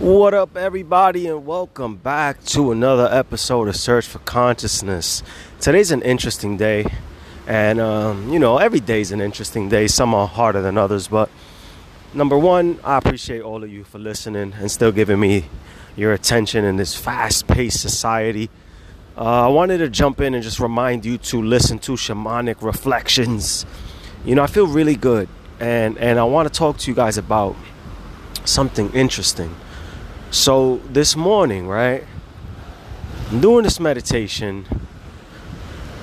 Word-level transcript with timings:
What 0.00 0.34
up, 0.34 0.56
everybody, 0.56 1.28
and 1.28 1.46
welcome 1.46 1.94
back 1.94 2.42
to 2.46 2.72
another 2.72 3.08
episode 3.12 3.68
of 3.68 3.76
Search 3.76 4.08
for 4.08 4.18
Consciousness. 4.18 5.22
Today's 5.60 5.92
an 5.92 6.02
interesting 6.02 6.56
day, 6.56 6.84
and 7.46 7.78
um, 7.78 8.28
you 8.28 8.40
know, 8.40 8.58
every 8.58 8.80
day's 8.80 9.12
an 9.12 9.20
interesting 9.20 9.68
day. 9.68 9.86
Some 9.86 10.12
are 10.12 10.26
harder 10.26 10.60
than 10.60 10.76
others, 10.76 11.06
but 11.06 11.30
number 12.12 12.36
one, 12.36 12.80
I 12.82 12.98
appreciate 12.98 13.42
all 13.42 13.62
of 13.62 13.70
you 13.70 13.84
for 13.84 14.00
listening 14.00 14.52
and 14.54 14.68
still 14.68 14.90
giving 14.90 15.20
me 15.20 15.44
your 15.94 16.12
attention 16.12 16.64
in 16.64 16.74
this 16.74 16.96
fast 16.96 17.46
paced 17.46 17.80
society. 17.80 18.50
Uh, 19.16 19.46
I 19.46 19.48
wanted 19.48 19.78
to 19.78 19.88
jump 19.88 20.20
in 20.20 20.34
and 20.34 20.42
just 20.42 20.58
remind 20.58 21.04
you 21.04 21.18
to 21.18 21.40
listen 21.40 21.78
to 21.78 21.92
shamanic 21.92 22.62
reflections. 22.62 23.64
You 24.24 24.34
know, 24.34 24.42
I 24.42 24.48
feel 24.48 24.66
really 24.66 24.96
good, 24.96 25.28
and, 25.60 25.96
and 25.98 26.18
I 26.18 26.24
want 26.24 26.52
to 26.52 26.58
talk 26.58 26.78
to 26.78 26.90
you 26.90 26.96
guys 26.96 27.16
about 27.16 27.54
something 28.44 28.92
interesting. 28.92 29.54
So, 30.34 30.78
this 30.90 31.14
morning, 31.14 31.68
right, 31.68 32.02
I'm 33.30 33.40
doing 33.40 33.62
this 33.62 33.78
meditation, 33.78 34.66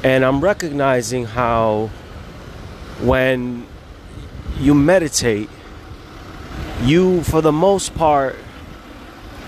and 0.06 0.24
I'm 0.24 0.40
recognizing 0.40 1.26
how 1.26 1.88
when 3.02 3.68
you 4.58 4.74
meditate, 4.74 5.50
you, 6.82 7.24
for 7.24 7.42
the 7.42 7.52
most 7.52 7.94
part, 7.94 8.38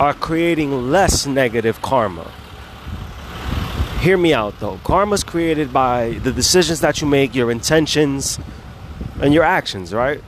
are 0.01 0.13
creating 0.13 0.91
less 0.91 1.25
negative 1.25 1.81
karma. 1.81 2.29
Hear 4.01 4.17
me 4.17 4.33
out 4.33 4.59
though. 4.59 4.81
Karma 4.83 5.13
is 5.13 5.23
created 5.23 5.71
by 5.71 6.19
the 6.23 6.33
decisions 6.33 6.81
that 6.81 6.99
you 6.99 7.07
make, 7.07 7.33
your 7.33 7.51
intentions, 7.51 8.37
and 9.21 9.33
your 9.33 9.45
actions, 9.45 9.93
right? 9.93 10.21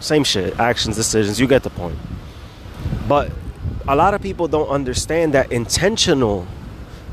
Same 0.00 0.24
shit. 0.24 0.58
Actions, 0.58 0.96
decisions, 0.96 1.38
you 1.38 1.46
get 1.46 1.62
the 1.62 1.70
point. 1.70 1.98
But 3.06 3.32
a 3.88 3.96
lot 3.96 4.12
of 4.12 4.20
people 4.20 4.46
don't 4.48 4.68
understand 4.68 5.32
that 5.32 5.50
intentional 5.50 6.46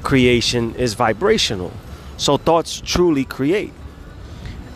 creation 0.04 0.76
is 0.76 0.94
vibrational. 0.94 1.72
So 2.18 2.36
thoughts 2.36 2.82
truly 2.84 3.24
create. 3.24 3.72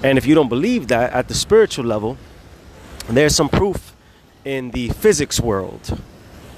And 0.01 0.17
if 0.17 0.25
you 0.25 0.33
don't 0.33 0.47
believe 0.47 0.87
that 0.87 1.11
at 1.11 1.27
the 1.27 1.33
spiritual 1.33 1.83
level, 1.83 2.17
there's 3.09 3.35
some 3.35 3.49
proof 3.49 3.93
in 4.45 4.71
the 4.71 4.89
physics 4.89 5.41
world 5.41 5.99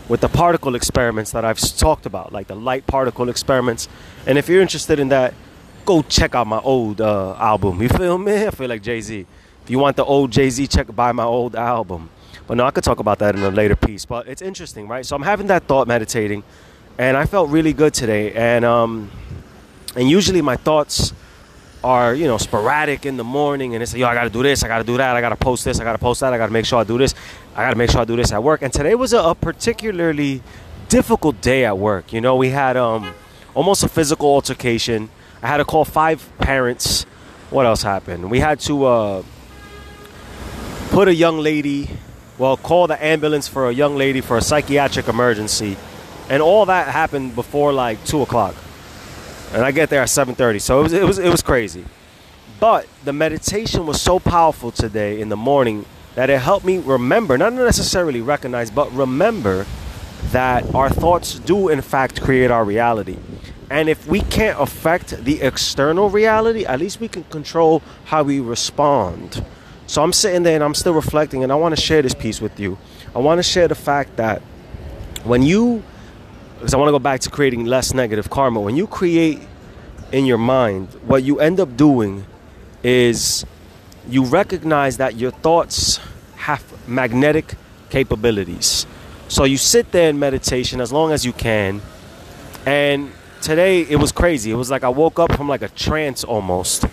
with 0.08 0.22
the 0.22 0.30
particle 0.30 0.76
experiments 0.76 1.32
that 1.32 1.44
I've 1.44 1.60
talked 1.60 2.06
about, 2.06 2.32
like 2.32 2.46
the 2.48 2.56
light 2.56 2.86
particle 2.86 3.28
experiments. 3.28 3.90
And 4.28 4.38
if 4.38 4.48
you're 4.48 4.62
interested 4.62 5.00
in 5.00 5.10
that, 5.10 5.34
go 5.86 6.04
check 6.04 6.36
out 6.36 6.46
my 6.46 6.60
old 6.60 7.02
uh, 7.02 7.36
album. 7.40 7.82
You 7.82 7.90
feel 7.90 8.20
me? 8.20 8.46
I 8.46 8.52
feel 8.52 8.70
like 8.70 8.84
Jay 8.84 9.02
Z. 9.02 9.26
If 9.64 9.70
you 9.72 9.80
want 9.80 9.96
the 9.96 10.06
old 10.06 10.32
Jay 10.32 10.52
Z, 10.52 10.68
check 10.68 10.94
buy 10.96 11.12
my 11.14 11.24
old 11.24 11.56
album. 11.56 12.12
But 12.52 12.58
no, 12.58 12.66
I 12.66 12.72
could 12.72 12.84
talk 12.84 13.00
about 13.00 13.20
that 13.20 13.34
in 13.34 13.44
a 13.44 13.50
later 13.50 13.78
piece. 13.78 14.04
But 14.04 14.28
it's 14.28 14.42
interesting, 14.42 14.90
right? 14.90 15.06
So 15.06 15.16
I'm 15.16 15.22
having 15.22 15.48
that 15.48 15.70
thought 15.70 15.88
meditating, 15.88 16.44
and 16.98 17.16
I 17.16 17.26
felt 17.26 17.50
really 17.50 17.72
good 17.72 17.94
today. 17.94 18.34
And 18.34 18.66
um, 18.66 19.10
and 19.96 20.10
usually 20.10 20.42
my 20.42 20.58
thoughts 20.58 21.14
are 21.82 22.14
you 22.14 22.28
know 22.28 22.38
sporadic 22.38 23.06
in 23.06 23.16
the 23.16 23.24
morning 23.24 23.74
and 23.74 23.82
it's 23.82 23.94
like 23.94 24.02
yo 24.02 24.08
I 24.08 24.14
gotta 24.14 24.30
do 24.30 24.44
this 24.44 24.64
I 24.64 24.68
gotta 24.68 24.84
do 24.84 24.98
that 24.98 25.16
I 25.16 25.22
gotta 25.22 25.38
post 25.38 25.64
this 25.64 25.80
I 25.80 25.84
gotta 25.86 25.98
post 25.98 26.20
that 26.20 26.32
I 26.32 26.38
gotta 26.38 26.52
make 26.52 26.66
sure 26.66 26.80
I 26.80 26.84
do 26.84 26.98
this 26.98 27.16
I 27.56 27.64
gotta 27.64 27.78
make 27.78 27.90
sure 27.90 28.02
I 28.02 28.06
do 28.06 28.16
this 28.16 28.32
at 28.32 28.44
work 28.44 28.62
and 28.62 28.72
today 28.72 28.94
was 28.94 29.14
a, 29.14 29.20
a 29.20 29.34
particularly 29.34 30.44
difficult 30.90 31.42
day 31.42 31.66
at 31.66 31.78
work 31.78 32.14
you 32.14 32.22
know 32.22 32.36
we 32.36 32.50
had 32.50 32.78
um 32.78 33.16
almost 33.56 33.82
a 33.82 33.90
physical 33.90 34.28
altercation 34.28 35.10
I 35.42 35.48
had 35.48 35.58
to 35.58 35.66
call 35.66 35.86
five 35.86 36.30
parents 36.38 37.04
what 37.50 37.66
else 37.66 37.82
happened 37.82 38.30
we 38.30 38.40
had 38.40 38.60
to 38.60 38.86
uh, 38.86 39.24
put 40.92 41.08
a 41.08 41.16
young 41.16 41.40
lady 41.40 41.90
well 42.42 42.58
call 42.58 42.88
the 42.88 43.00
ambulance 43.14 43.48
for 43.48 43.70
a 43.70 43.74
young 43.82 43.96
lady 43.96 44.22
for 44.22 44.36
a 44.38 44.42
psychiatric 44.50 45.08
emergency 45.08 45.78
and 46.30 46.40
all 46.42 46.66
that 46.66 46.88
happened 47.02 47.36
before 47.36 47.72
like 47.72 47.98
two 48.12 48.22
o'clock 48.22 48.56
and 49.54 49.66
I 49.66 49.72
get 49.72 49.90
there 49.90 50.02
at 50.02 50.10
7:30. 50.10 50.60
So 50.60 50.80
it 50.80 50.84
was 50.84 50.94
it 50.94 51.04
was 51.04 51.20
it 51.20 51.30
was 51.30 51.42
crazy. 51.42 51.86
But 52.60 52.88
the 53.04 53.14
meditation 53.14 53.86
was 53.86 54.02
so 54.02 54.20
powerful 54.20 54.72
today 54.72 55.20
in 55.20 55.30
the 55.30 55.38
morning 55.38 55.86
that 56.16 56.30
it 56.30 56.40
helped 56.40 56.66
me 56.66 56.78
remember, 56.78 57.38
not 57.38 57.54
necessarily 57.54 58.22
recognize, 58.22 58.70
but 58.70 58.92
remember 58.94 59.66
that 60.32 60.76
our 60.76 60.90
thoughts 60.90 61.40
do 61.40 61.70
in 61.70 61.82
fact 61.82 62.22
create 62.22 62.52
our 62.52 62.64
reality. 62.64 63.18
And 63.70 63.90
if 63.90 64.06
we 64.06 64.22
can't 64.22 64.60
affect 64.60 65.24
the 65.24 65.42
external 65.42 66.10
reality, 66.10 66.66
at 66.66 66.80
least 66.80 67.00
we 67.00 67.08
can 67.08 67.24
control 67.26 67.82
how 68.06 68.24
we 68.24 68.40
respond. 68.40 69.44
So 69.92 70.02
I'm 70.02 70.14
sitting 70.14 70.44
there 70.44 70.56
and 70.56 70.64
I'm 70.64 70.74
still 70.74 70.94
reflecting 70.94 71.44
and 71.44 71.52
I 71.52 71.56
want 71.56 71.76
to 71.76 71.82
share 71.82 72.02
this 72.02 72.14
piece 72.14 72.40
with 72.40 72.62
you. 72.62 72.78
I 73.14 73.20
want 73.20 73.40
to 73.40 73.44
share 73.44 73.68
the 73.68 73.76
fact 73.76 74.16
that 74.16 74.42
when 75.26 75.44
you 75.44 75.84
because 76.56 76.74
I 76.74 76.78
want 76.78 76.88
to 76.88 76.94
go 76.94 77.00
back 77.00 77.20
to 77.22 77.30
creating 77.30 77.66
less 77.66 77.94
negative 77.94 78.30
karma. 78.30 78.62
When 78.62 78.78
you 78.78 78.88
create 78.88 79.42
in 80.14 80.26
your 80.26 80.38
mind, 80.38 80.88
what 81.06 81.24
you 81.24 81.42
end 81.42 81.60
up 81.60 81.76
doing 81.76 82.24
is 82.84 83.46
you 84.08 84.24
recognize 84.24 84.96
that 84.96 85.18
your 85.18 85.32
thoughts 85.32 86.00
have 86.38 86.64
magnetic 86.88 87.56
capabilities. 87.90 88.86
So 89.28 89.44
you 89.44 89.58
sit 89.58 89.92
there 89.92 90.10
in 90.10 90.20
meditation 90.20 90.80
as 90.80 90.94
long 90.94 91.12
as 91.12 91.26
you 91.26 91.34
can. 91.34 91.82
And 92.66 93.12
today 93.42 93.82
it 93.82 93.98
was 93.98 94.14
crazy. 94.14 94.52
It 94.52 94.56
was 94.56 94.72
like 94.72 94.86
I 94.86 94.90
woke 94.90 95.20
up 95.20 95.34
from 95.34 95.50
like 95.50 95.64
a 95.64 95.70
trance 95.70 96.24
almost. 96.24 96.86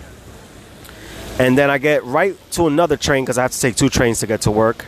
And 1.39 1.57
then 1.57 1.69
I 1.69 1.77
get 1.77 2.03
right 2.03 2.35
to 2.51 2.67
another 2.67 2.97
train 2.97 3.23
because 3.23 3.37
I 3.37 3.43
have 3.43 3.51
to 3.51 3.59
take 3.59 3.77
two 3.77 3.87
trains 3.87 4.19
to 4.19 4.27
get 4.27 4.41
to 4.41 4.51
work. 4.51 4.85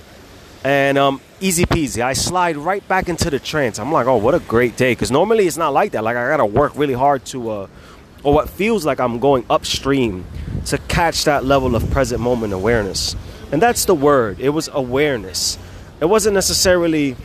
And 0.66 0.98
um, 0.98 1.22
easy 1.40 1.66
peasy. 1.66 2.04
I 2.04 2.12
slide 2.12 2.58
right 2.58 2.86
back 2.90 3.08
into 3.08 3.30
the 3.30 3.40
trance. 3.40 3.80
I'm 3.80 3.92
like, 3.92 4.06
oh, 4.06 4.18
what 4.18 4.36
a 4.36 4.40
great 4.40 4.76
day. 4.76 4.92
Because 4.92 5.12
normally 5.12 5.48
it's 5.48 5.56
not 5.56 5.72
like 5.72 5.94
that. 5.94 6.04
Like 6.04 6.18
I 6.18 6.28
gotta 6.28 6.46
work 6.46 6.74
really 6.76 6.94
hard 6.94 7.26
to, 7.28 7.50
uh, 7.50 7.68
or 8.24 8.34
what 8.34 8.50
feels 8.50 8.86
like 8.86 9.00
I'm 9.00 9.20
going 9.20 9.46
upstream 9.50 10.26
to 10.66 10.78
catch 10.78 11.24
that 11.24 11.46
level 11.46 11.74
of 11.74 11.90
present 11.90 12.22
moment 12.22 12.52
awareness. 12.52 13.16
And 13.54 13.62
that's 13.62 13.86
the 13.86 13.96
word. 13.96 14.40
It 14.42 14.50
was 14.50 14.70
awareness. 14.74 15.58
It 16.02 16.06
wasn't 16.06 16.34
necessarily. 16.34 17.16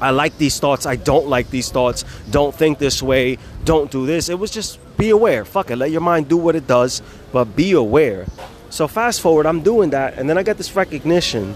I 0.00 0.10
like 0.10 0.38
these 0.38 0.60
thoughts. 0.60 0.86
I 0.86 0.94
don't 0.94 1.26
like 1.26 1.50
these 1.50 1.72
thoughts. 1.72 2.04
Don't 2.30 2.54
think 2.54 2.78
this 2.78 3.02
way. 3.02 3.38
Don't 3.64 3.90
do 3.90 4.06
this. 4.06 4.28
It 4.28 4.38
was 4.38 4.52
just 4.52 4.78
be 4.98 5.10
aware. 5.10 5.46
Fuck 5.46 5.70
it. 5.70 5.76
Let 5.76 5.90
your 5.90 6.02
mind 6.02 6.28
do 6.28 6.36
what 6.36 6.54
it 6.56 6.66
does, 6.66 7.00
but 7.32 7.56
be 7.56 7.72
aware. 7.72 8.26
So 8.68 8.86
fast 8.86 9.22
forward, 9.22 9.46
I'm 9.46 9.62
doing 9.62 9.90
that, 9.90 10.18
and 10.18 10.28
then 10.28 10.36
I 10.36 10.42
get 10.42 10.58
this 10.58 10.76
recognition 10.76 11.54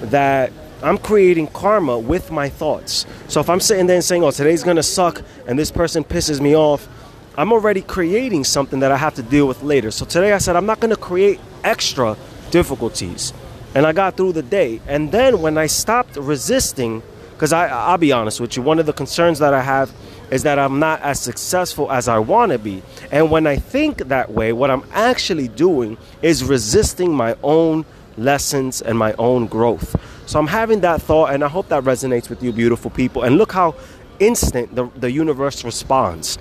that 0.00 0.52
I'm 0.82 0.98
creating 0.98 1.46
karma 1.46 1.98
with 1.98 2.30
my 2.30 2.50
thoughts. 2.50 3.06
So 3.28 3.40
if 3.40 3.48
I'm 3.48 3.60
sitting 3.60 3.86
there 3.86 3.96
and 3.96 4.04
saying, 4.04 4.22
oh, 4.22 4.30
today's 4.30 4.62
gonna 4.62 4.82
suck 4.82 5.22
and 5.46 5.58
this 5.58 5.70
person 5.70 6.04
pisses 6.04 6.42
me 6.42 6.54
off, 6.54 6.86
I'm 7.38 7.52
already 7.52 7.80
creating 7.80 8.44
something 8.44 8.80
that 8.80 8.92
I 8.92 8.98
have 8.98 9.14
to 9.14 9.22
deal 9.22 9.48
with 9.48 9.62
later. 9.62 9.90
So 9.90 10.04
today 10.04 10.32
I 10.32 10.38
said, 10.38 10.56
I'm 10.56 10.66
not 10.66 10.80
gonna 10.80 10.96
create 10.96 11.40
extra 11.62 12.16
difficulties. 12.50 13.32
And 13.74 13.86
I 13.86 13.92
got 13.92 14.16
through 14.16 14.34
the 14.34 14.42
day. 14.42 14.80
And 14.86 15.10
then 15.10 15.40
when 15.40 15.56
I 15.56 15.66
stopped 15.66 16.16
resisting, 16.16 17.02
because 17.32 17.52
I'll 17.52 17.98
be 17.98 18.12
honest 18.12 18.40
with 18.40 18.56
you, 18.56 18.62
one 18.62 18.78
of 18.78 18.86
the 18.86 18.92
concerns 18.92 19.38
that 19.38 19.54
I 19.54 19.62
have 19.62 19.90
is 20.30 20.42
that 20.44 20.58
I'm 20.58 20.78
not 20.78 21.00
as 21.02 21.20
successful 21.20 21.90
as 21.90 22.08
I 22.08 22.18
want 22.18 22.52
to 22.52 22.58
be. 22.58 22.82
And 23.10 23.30
when 23.30 23.46
I 23.46 23.56
think 23.56 23.98
that 24.08 24.32
way, 24.32 24.52
what 24.52 24.70
I'm 24.70 24.84
actually 24.92 25.48
doing 25.48 25.96
is 26.22 26.44
resisting 26.44 27.12
my 27.14 27.36
own 27.42 27.84
lessons 28.16 28.82
and 28.82 28.98
my 28.98 29.12
own 29.14 29.46
growth. 29.46 29.96
So 30.26 30.38
I'm 30.38 30.46
having 30.46 30.80
that 30.80 31.02
thought, 31.02 31.34
and 31.34 31.44
I 31.44 31.48
hope 31.48 31.68
that 31.68 31.84
resonates 31.84 32.30
with 32.30 32.42
you, 32.42 32.52
beautiful 32.52 32.90
people. 32.90 33.22
And 33.22 33.36
look 33.36 33.52
how 33.52 33.74
instant 34.18 34.74
the, 34.74 34.88
the 34.96 35.10
universe 35.10 35.64
responds. 35.64 36.38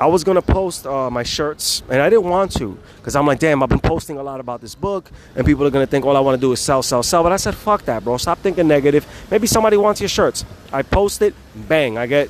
I 0.00 0.06
was 0.06 0.24
gonna 0.24 0.42
post 0.42 0.86
uh, 0.86 1.08
my 1.08 1.22
shirts, 1.22 1.82
and 1.88 2.02
I 2.02 2.10
didn't 2.10 2.28
want 2.28 2.52
to 2.56 2.76
because 2.96 3.14
I'm 3.14 3.26
like, 3.26 3.38
damn, 3.38 3.62
I've 3.62 3.68
been 3.68 3.78
posting 3.78 4.18
a 4.18 4.22
lot 4.24 4.40
about 4.40 4.60
this 4.60 4.74
book, 4.74 5.10
and 5.36 5.46
people 5.46 5.64
are 5.66 5.70
gonna 5.70 5.86
think 5.86 6.04
all 6.04 6.16
I 6.16 6.20
want 6.20 6.34
to 6.36 6.40
do 6.40 6.52
is 6.52 6.60
sell, 6.60 6.82
sell, 6.82 7.02
sell. 7.02 7.22
But 7.22 7.30
I 7.30 7.36
said, 7.36 7.54
fuck 7.54 7.84
that, 7.84 8.02
bro. 8.02 8.16
Stop 8.16 8.38
thinking 8.40 8.66
negative. 8.66 9.06
Maybe 9.30 9.46
somebody 9.46 9.76
wants 9.76 10.00
your 10.00 10.08
shirts. 10.08 10.44
I 10.72 10.82
post 10.82 11.22
it, 11.22 11.32
bang. 11.54 11.96
I 11.96 12.06
get 12.06 12.28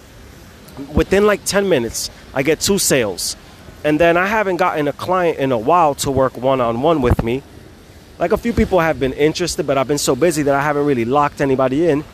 within 0.92 1.26
like 1.26 1.44
10 1.44 1.68
minutes, 1.68 2.10
I 2.34 2.42
get 2.42 2.60
two 2.60 2.78
sales, 2.78 3.36
and 3.84 4.00
then 4.00 4.16
I 4.16 4.26
haven't 4.26 4.56
gotten 4.56 4.88
a 4.88 4.92
client 4.92 5.38
in 5.38 5.52
a 5.52 5.58
while 5.58 5.94
to 5.96 6.10
work 6.10 6.36
one 6.36 6.60
on 6.60 6.82
one 6.82 7.02
with 7.02 7.22
me 7.22 7.42
like 8.18 8.32
a 8.32 8.36
few 8.36 8.52
people 8.52 8.78
have 8.80 9.00
been 9.00 9.12
interested, 9.12 9.66
but 9.66 9.76
I've 9.76 9.88
been 9.88 9.98
so 9.98 10.14
busy 10.14 10.42
that 10.44 10.54
I 10.54 10.62
haven't 10.62 10.86
really 10.86 11.04
locked 11.04 11.40
anybody 11.40 11.88
in. 11.88 12.04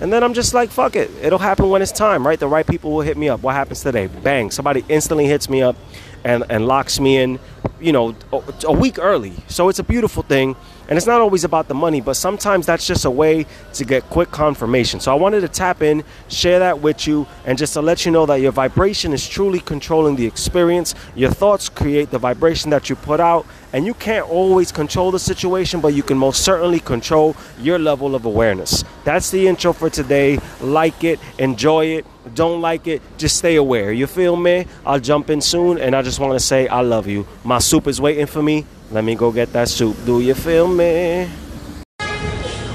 And 0.00 0.12
then 0.12 0.24
I'm 0.24 0.34
just 0.34 0.52
like, 0.52 0.70
fuck 0.70 0.96
it. 0.96 1.10
It'll 1.22 1.38
happen 1.38 1.70
when 1.70 1.80
it's 1.80 1.92
time, 1.92 2.26
right? 2.26 2.38
The 2.38 2.48
right 2.48 2.66
people 2.66 2.90
will 2.90 3.02
hit 3.02 3.16
me 3.16 3.28
up. 3.28 3.42
What 3.42 3.54
happens 3.54 3.80
today? 3.80 4.08
Bang. 4.08 4.50
Somebody 4.50 4.84
instantly 4.88 5.26
hits 5.26 5.48
me 5.48 5.62
up. 5.62 5.76
And, 6.24 6.44
and 6.48 6.66
locks 6.66 6.98
me 6.98 7.18
in, 7.18 7.38
you 7.80 7.92
know, 7.92 8.16
a 8.64 8.72
week 8.72 8.98
early. 8.98 9.32
So 9.48 9.68
it's 9.68 9.78
a 9.78 9.84
beautiful 9.84 10.22
thing. 10.22 10.56
And 10.86 10.98
it's 10.98 11.06
not 11.06 11.22
always 11.22 11.44
about 11.44 11.68
the 11.68 11.74
money, 11.74 12.02
but 12.02 12.14
sometimes 12.14 12.66
that's 12.66 12.86
just 12.86 13.06
a 13.06 13.10
way 13.10 13.46
to 13.72 13.84
get 13.86 14.02
quick 14.10 14.30
confirmation. 14.30 15.00
So 15.00 15.12
I 15.12 15.14
wanted 15.14 15.40
to 15.40 15.48
tap 15.48 15.82
in, 15.82 16.04
share 16.28 16.58
that 16.58 16.80
with 16.80 17.06
you, 17.06 17.26
and 17.46 17.56
just 17.56 17.72
to 17.72 17.80
let 17.80 18.04
you 18.04 18.12
know 18.12 18.26
that 18.26 18.40
your 18.42 18.52
vibration 18.52 19.14
is 19.14 19.26
truly 19.26 19.60
controlling 19.60 20.16
the 20.16 20.26
experience. 20.26 20.94
Your 21.14 21.30
thoughts 21.30 21.70
create 21.70 22.10
the 22.10 22.18
vibration 22.18 22.68
that 22.70 22.90
you 22.90 22.96
put 22.96 23.18
out, 23.18 23.46
and 23.74 23.84
you 23.84 23.92
can't 23.92 24.30
always 24.30 24.70
control 24.70 25.10
the 25.10 25.18
situation, 25.18 25.80
but 25.80 25.94
you 25.94 26.04
can 26.04 26.16
most 26.16 26.44
certainly 26.44 26.78
control 26.78 27.34
your 27.58 27.76
level 27.76 28.14
of 28.14 28.24
awareness. 28.24 28.84
That's 29.02 29.32
the 29.32 29.48
intro 29.48 29.72
for 29.72 29.90
today. 29.90 30.38
Like 30.60 31.02
it, 31.02 31.18
enjoy 31.40 31.86
it. 31.86 32.06
Don't 32.36 32.60
like 32.60 32.86
it, 32.86 33.02
just 33.18 33.36
stay 33.36 33.56
aware. 33.56 33.92
You 33.92 34.06
feel 34.06 34.36
me? 34.36 34.66
I'll 34.86 35.00
jump 35.00 35.28
in 35.28 35.40
soon, 35.40 35.78
and 35.78 35.96
I 35.96 36.02
just 36.02 36.20
want 36.20 36.34
to 36.34 36.40
say 36.40 36.68
I 36.68 36.82
love 36.82 37.08
you. 37.08 37.26
My 37.42 37.58
soup 37.58 37.88
is 37.88 38.00
waiting 38.00 38.26
for 38.26 38.40
me. 38.40 38.64
Let 38.92 39.02
me 39.02 39.16
go 39.16 39.32
get 39.32 39.52
that 39.54 39.68
soup. 39.68 39.96
Do 40.06 40.20
you 40.20 40.34
feel 40.34 40.68
me? 40.68 41.26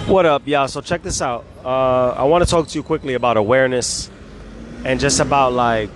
What 0.06 0.26
up, 0.26 0.46
y'all? 0.46 0.68
So 0.68 0.82
check 0.82 1.02
this 1.02 1.22
out. 1.22 1.46
Uh, 1.64 2.10
I 2.10 2.24
want 2.24 2.44
to 2.44 2.50
talk 2.50 2.68
to 2.68 2.78
you 2.78 2.84
quickly 2.84 3.14
about 3.14 3.38
awareness 3.38 4.12
and 4.84 5.00
just 5.00 5.22
about 5.22 5.54
like 5.54 5.92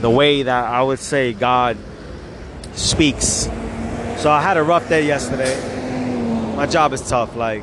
the 0.00 0.08
way 0.08 0.44
that 0.44 0.64
I 0.64 0.82
would 0.82 0.98
say 0.98 1.34
God 1.34 1.76
speaks. 2.72 3.50
So 4.18 4.32
I 4.32 4.42
had 4.42 4.56
a 4.56 4.62
rough 4.64 4.88
day 4.88 5.06
yesterday. 5.06 5.54
My 6.56 6.66
job 6.66 6.92
is 6.92 7.08
tough. 7.08 7.36
Like 7.36 7.62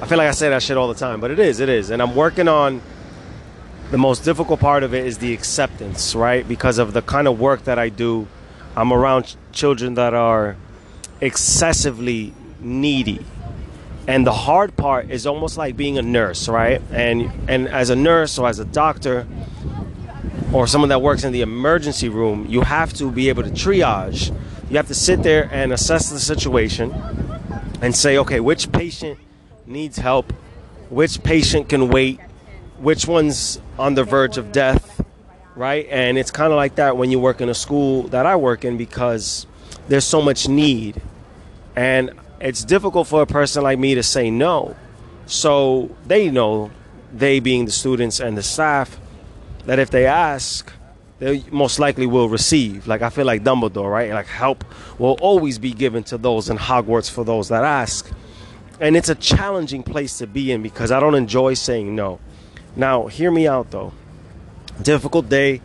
I 0.00 0.06
feel 0.06 0.16
like 0.16 0.28
I 0.28 0.30
say 0.30 0.48
that 0.48 0.62
shit 0.62 0.78
all 0.78 0.88
the 0.88 0.94
time, 0.94 1.20
but 1.20 1.30
it 1.30 1.38
is, 1.38 1.60
it 1.60 1.68
is. 1.68 1.90
And 1.90 2.00
I'm 2.00 2.16
working 2.16 2.48
on 2.48 2.80
the 3.90 3.98
most 3.98 4.24
difficult 4.24 4.58
part 4.58 4.84
of 4.84 4.94
it 4.94 5.04
is 5.04 5.18
the 5.18 5.34
acceptance, 5.34 6.14
right? 6.14 6.48
Because 6.48 6.78
of 6.78 6.94
the 6.94 7.02
kind 7.02 7.28
of 7.28 7.38
work 7.38 7.64
that 7.64 7.78
I 7.78 7.90
do. 7.90 8.26
I'm 8.74 8.90
around 8.90 9.24
ch- 9.24 9.36
children 9.52 9.92
that 9.94 10.14
are 10.14 10.56
excessively 11.20 12.32
needy 12.58 13.22
and 14.08 14.26
the 14.26 14.32
hard 14.32 14.74
part 14.76 15.10
is 15.10 15.26
almost 15.26 15.56
like 15.56 15.76
being 15.76 15.98
a 15.98 16.02
nurse 16.02 16.48
right 16.48 16.80
and 16.90 17.30
and 17.48 17.68
as 17.68 17.90
a 17.90 17.96
nurse 17.96 18.38
or 18.38 18.48
as 18.48 18.58
a 18.58 18.64
doctor 18.64 19.26
or 20.52 20.66
someone 20.66 20.88
that 20.88 21.00
works 21.00 21.22
in 21.22 21.32
the 21.32 21.40
emergency 21.40 22.08
room 22.08 22.46
you 22.48 22.62
have 22.62 22.92
to 22.92 23.10
be 23.10 23.28
able 23.28 23.42
to 23.42 23.50
triage 23.50 24.34
you 24.72 24.78
have 24.78 24.88
to 24.88 24.94
sit 24.94 25.22
there 25.22 25.48
and 25.52 25.72
assess 25.72 26.10
the 26.10 26.18
situation 26.18 26.92
and 27.80 27.94
say 27.94 28.18
okay 28.18 28.40
which 28.40 28.72
patient 28.72 29.18
needs 29.66 29.98
help? 29.98 30.32
Which 30.90 31.22
patient 31.22 31.68
can 31.68 31.88
wait? 31.88 32.20
Which 32.78 33.06
one's 33.06 33.60
on 33.78 33.94
the 33.94 34.04
verge 34.04 34.36
of 34.36 34.50
death 34.52 34.92
right? 35.54 35.86
And 35.90 36.18
it's 36.18 36.30
kind 36.30 36.52
of 36.52 36.56
like 36.56 36.76
that 36.76 36.96
when 36.96 37.10
you 37.10 37.18
work 37.18 37.40
in 37.40 37.48
a 37.48 37.54
school 37.54 38.04
that 38.08 38.26
i 38.26 38.36
work 38.36 38.64
in 38.64 38.76
because 38.76 39.46
there's 39.88 40.04
so 40.04 40.22
much 40.22 40.48
need. 40.48 41.00
And 41.76 42.12
it's 42.40 42.64
difficult 42.64 43.08
for 43.08 43.22
a 43.22 43.26
person 43.26 43.62
like 43.62 43.78
me 43.78 43.94
to 43.94 44.02
say 44.02 44.30
no. 44.30 44.76
So 45.26 45.94
they 46.06 46.30
know, 46.30 46.70
they 47.12 47.40
being 47.40 47.64
the 47.64 47.72
students 47.72 48.20
and 48.20 48.36
the 48.36 48.42
staff, 48.42 48.98
that 49.66 49.78
if 49.78 49.90
they 49.90 50.06
ask, 50.06 50.72
they 51.22 51.44
most 51.52 51.78
likely 51.78 52.04
will 52.04 52.28
receive. 52.28 52.88
Like 52.88 53.00
I 53.00 53.08
feel 53.08 53.24
like 53.24 53.44
Dumbledore, 53.44 53.88
right? 53.88 54.10
Like 54.10 54.26
help 54.26 54.64
will 54.98 55.16
always 55.20 55.56
be 55.56 55.72
given 55.72 56.02
to 56.04 56.18
those 56.18 56.50
in 56.50 56.58
Hogwarts 56.58 57.08
for 57.08 57.24
those 57.24 57.48
that 57.48 57.62
ask. 57.62 58.10
And 58.80 58.96
it's 58.96 59.08
a 59.08 59.14
challenging 59.14 59.84
place 59.84 60.18
to 60.18 60.26
be 60.26 60.50
in 60.50 60.62
because 60.62 60.90
I 60.90 60.98
don't 60.98 61.14
enjoy 61.14 61.54
saying 61.54 61.94
no. 61.94 62.18
Now, 62.74 63.06
hear 63.06 63.30
me 63.30 63.46
out 63.46 63.70
though. 63.70 63.92
Difficult 64.82 65.28
day, 65.28 65.60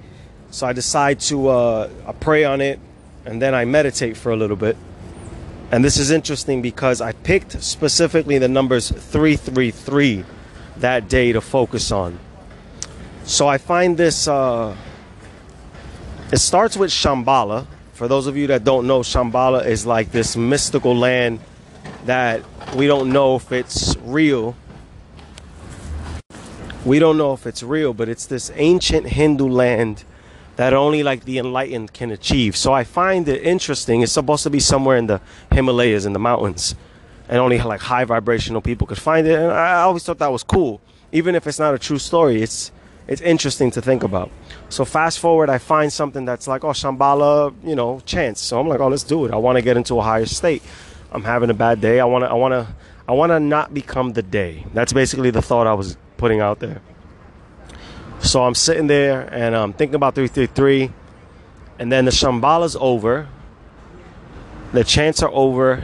so 0.52 0.68
I 0.68 0.74
decide 0.74 1.22
to 1.22 1.48
uh, 1.48 1.90
I 2.06 2.12
pray 2.12 2.44
on 2.44 2.62
it, 2.62 2.80
and 3.26 3.42
then 3.42 3.56
I 3.56 3.66
meditate 3.66 4.16
for 4.16 4.32
a 4.32 4.36
little 4.36 4.58
bit. 4.58 4.78
And 5.72 5.84
this 5.84 5.98
is 5.98 6.12
interesting 6.12 6.62
because 6.62 7.02
I 7.02 7.14
picked 7.14 7.64
specifically 7.64 8.38
the 8.38 8.48
numbers 8.48 8.92
333 8.92 10.24
that 10.78 11.10
day 11.10 11.32
to 11.32 11.42
focus 11.42 11.92
on. 11.92 12.20
So 13.24 13.48
I 13.48 13.58
find 13.58 13.98
this, 13.98 14.28
uh, 14.28 14.76
it 16.32 16.38
starts 16.38 16.76
with 16.76 16.92
Shambhala. 16.92 17.66
For 17.94 18.08
those 18.08 18.28
of 18.28 18.38
you 18.38 18.48
that 18.48 18.64
don't 18.64 18.86
know, 18.86 19.00
Shambhala 19.00 19.66
is 19.66 19.86
like 19.86 20.12
this 20.12 20.36
mystical 20.36 20.96
land 20.96 21.40
that 22.06 22.44
we 22.76 22.88
don't 22.88 23.12
know 23.12 23.36
if 23.36 23.52
it's 23.52 23.96
real. 24.04 24.56
We 26.86 27.00
don't 27.00 27.18
know 27.18 27.34
if 27.34 27.48
it's 27.48 27.64
real, 27.64 27.94
but 27.94 28.08
it's 28.08 28.26
this 28.26 28.52
ancient 28.56 29.08
Hindu 29.08 29.48
land 29.48 30.04
that 30.58 30.74
only 30.74 31.04
like 31.04 31.26
the 31.26 31.38
enlightened 31.38 31.94
can 31.94 32.12
achieve. 32.12 32.56
So 32.56 32.74
I 32.74 32.84
find 32.84 33.28
it 33.28 33.44
interesting. 33.44 34.02
It's 34.02 34.12
supposed 34.12 34.44
to 34.44 34.50
be 34.50 34.60
somewhere 34.60 34.98
in 34.98 35.08
the 35.08 35.22
Himalayas 35.52 36.06
in 36.06 36.14
the 36.14 36.20
mountains, 36.20 36.76
and 37.30 37.40
only 37.40 37.60
like 37.60 37.82
high 37.82 38.06
vibrational 38.06 38.62
people 38.62 38.88
could 38.88 38.98
find 38.98 39.28
it. 39.28 39.38
And 39.38 39.52
I 39.52 39.82
always 39.82 40.04
thought 40.04 40.20
that 40.20 40.32
was 40.32 40.44
cool, 40.44 40.82
even 41.12 41.36
if 41.36 41.48
it's 41.48 41.60
not 41.60 41.74
a 41.74 41.80
true 41.80 42.00
story. 42.00 42.42
It's 42.42 42.72
it's 43.08 43.22
interesting 43.22 43.72
to 43.72 43.82
think 43.82 44.04
about. 44.04 44.30
So 44.70 44.84
fast 44.84 45.20
forward, 45.20 45.50
I 45.50 45.58
find 45.60 45.92
something 45.92 46.26
that's 46.26 46.48
like, 46.48 46.64
oh, 46.64 46.70
Shambhala, 46.70 47.54
you 47.64 47.76
know, 47.76 48.02
chants. 48.06 48.42
So 48.42 48.60
I'm 48.60 48.68
like, 48.68 48.82
oh, 48.82 48.90
let's 48.90 49.04
do 49.04 49.26
it. 49.26 49.32
I 49.32 49.38
want 49.38 49.58
to 49.58 49.62
get 49.62 49.78
into 49.78 49.98
a 49.98 50.02
higher 50.02 50.26
state. 50.26 50.62
I'm 51.12 51.24
having 51.24 51.50
a 51.50 51.54
bad 51.54 51.80
day. 51.80 52.02
I 52.02 52.06
want 52.06 52.24
to, 52.24 52.30
I 52.30 52.34
want 52.34 52.52
to, 52.52 52.68
I 53.08 53.14
want 53.14 53.32
to 53.32 53.40
not 53.40 53.74
become 53.74 54.12
the 54.12 54.22
day. 54.22 54.66
That's 54.74 54.92
basically 54.92 55.32
the 55.32 55.42
thought 55.42 55.68
I 55.68 55.74
was 55.74 55.96
putting 56.18 56.42
out 56.42 56.60
there. 56.60 56.82
So 58.20 58.44
I'm 58.44 58.56
sitting 58.56 58.88
there 58.88 59.34
and 59.34 59.56
I'm 59.56 59.72
thinking 59.72 59.96
about 59.96 60.16
333. 60.16 60.92
And 61.80 61.92
then 61.92 62.06
the 62.06 62.12
Shambhala's 62.12 62.76
over. 62.76 63.30
The 64.74 64.84
chants 64.84 65.24
are 65.24 65.32
over. 65.32 65.84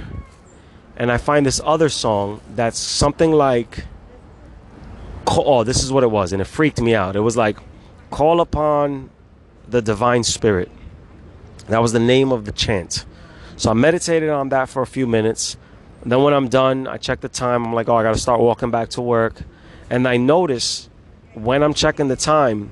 And 0.98 1.10
I 1.10 1.18
find 1.18 1.46
this 1.46 1.62
other 1.64 1.88
song 1.88 2.42
that's 2.54 2.80
something 2.80 3.32
like. 3.32 3.86
Oh, 5.28 5.64
this 5.64 5.84
is 5.84 5.92
what 5.92 6.04
it 6.04 6.12
was. 6.12 6.34
And 6.34 6.42
it 6.42 6.46
freaked 6.46 6.82
me 6.82 6.96
out. 6.96 7.16
It 7.16 7.22
was 7.22 7.38
like, 7.38 7.58
Call 8.14 8.42
upon 8.42 9.10
the 9.68 9.82
Divine 9.82 10.24
Spirit. 10.24 10.70
That 11.68 11.82
was 11.82 11.94
the 11.94 12.00
name 12.00 12.32
of 12.32 12.46
the 12.46 12.52
chant. 12.52 13.06
So 13.56 13.72
I 13.72 13.74
meditated 13.74 14.30
on 14.30 14.50
that 14.50 14.70
for 14.70 14.82
a 14.82 14.88
few 14.88 15.08
minutes. 15.08 15.58
And 16.04 16.12
then 16.12 16.22
when 16.22 16.34
I'm 16.34 16.48
done, 16.48 16.88
I 16.88 16.98
check 16.98 17.22
the 17.22 17.30
time. 17.30 17.66
I'm 17.66 17.74
like, 17.74 17.90
oh, 17.90 17.96
I 17.96 18.04
got 18.04 18.14
to 18.14 18.20
start 18.20 18.40
walking 18.40 18.70
back 18.72 18.90
to 18.90 19.02
work. 19.02 19.42
And 19.90 20.08
I 20.08 20.18
notice 20.18 20.90
when 21.34 21.64
I'm 21.64 21.74
checking 21.74 22.08
the 22.08 22.16
time 22.16 22.70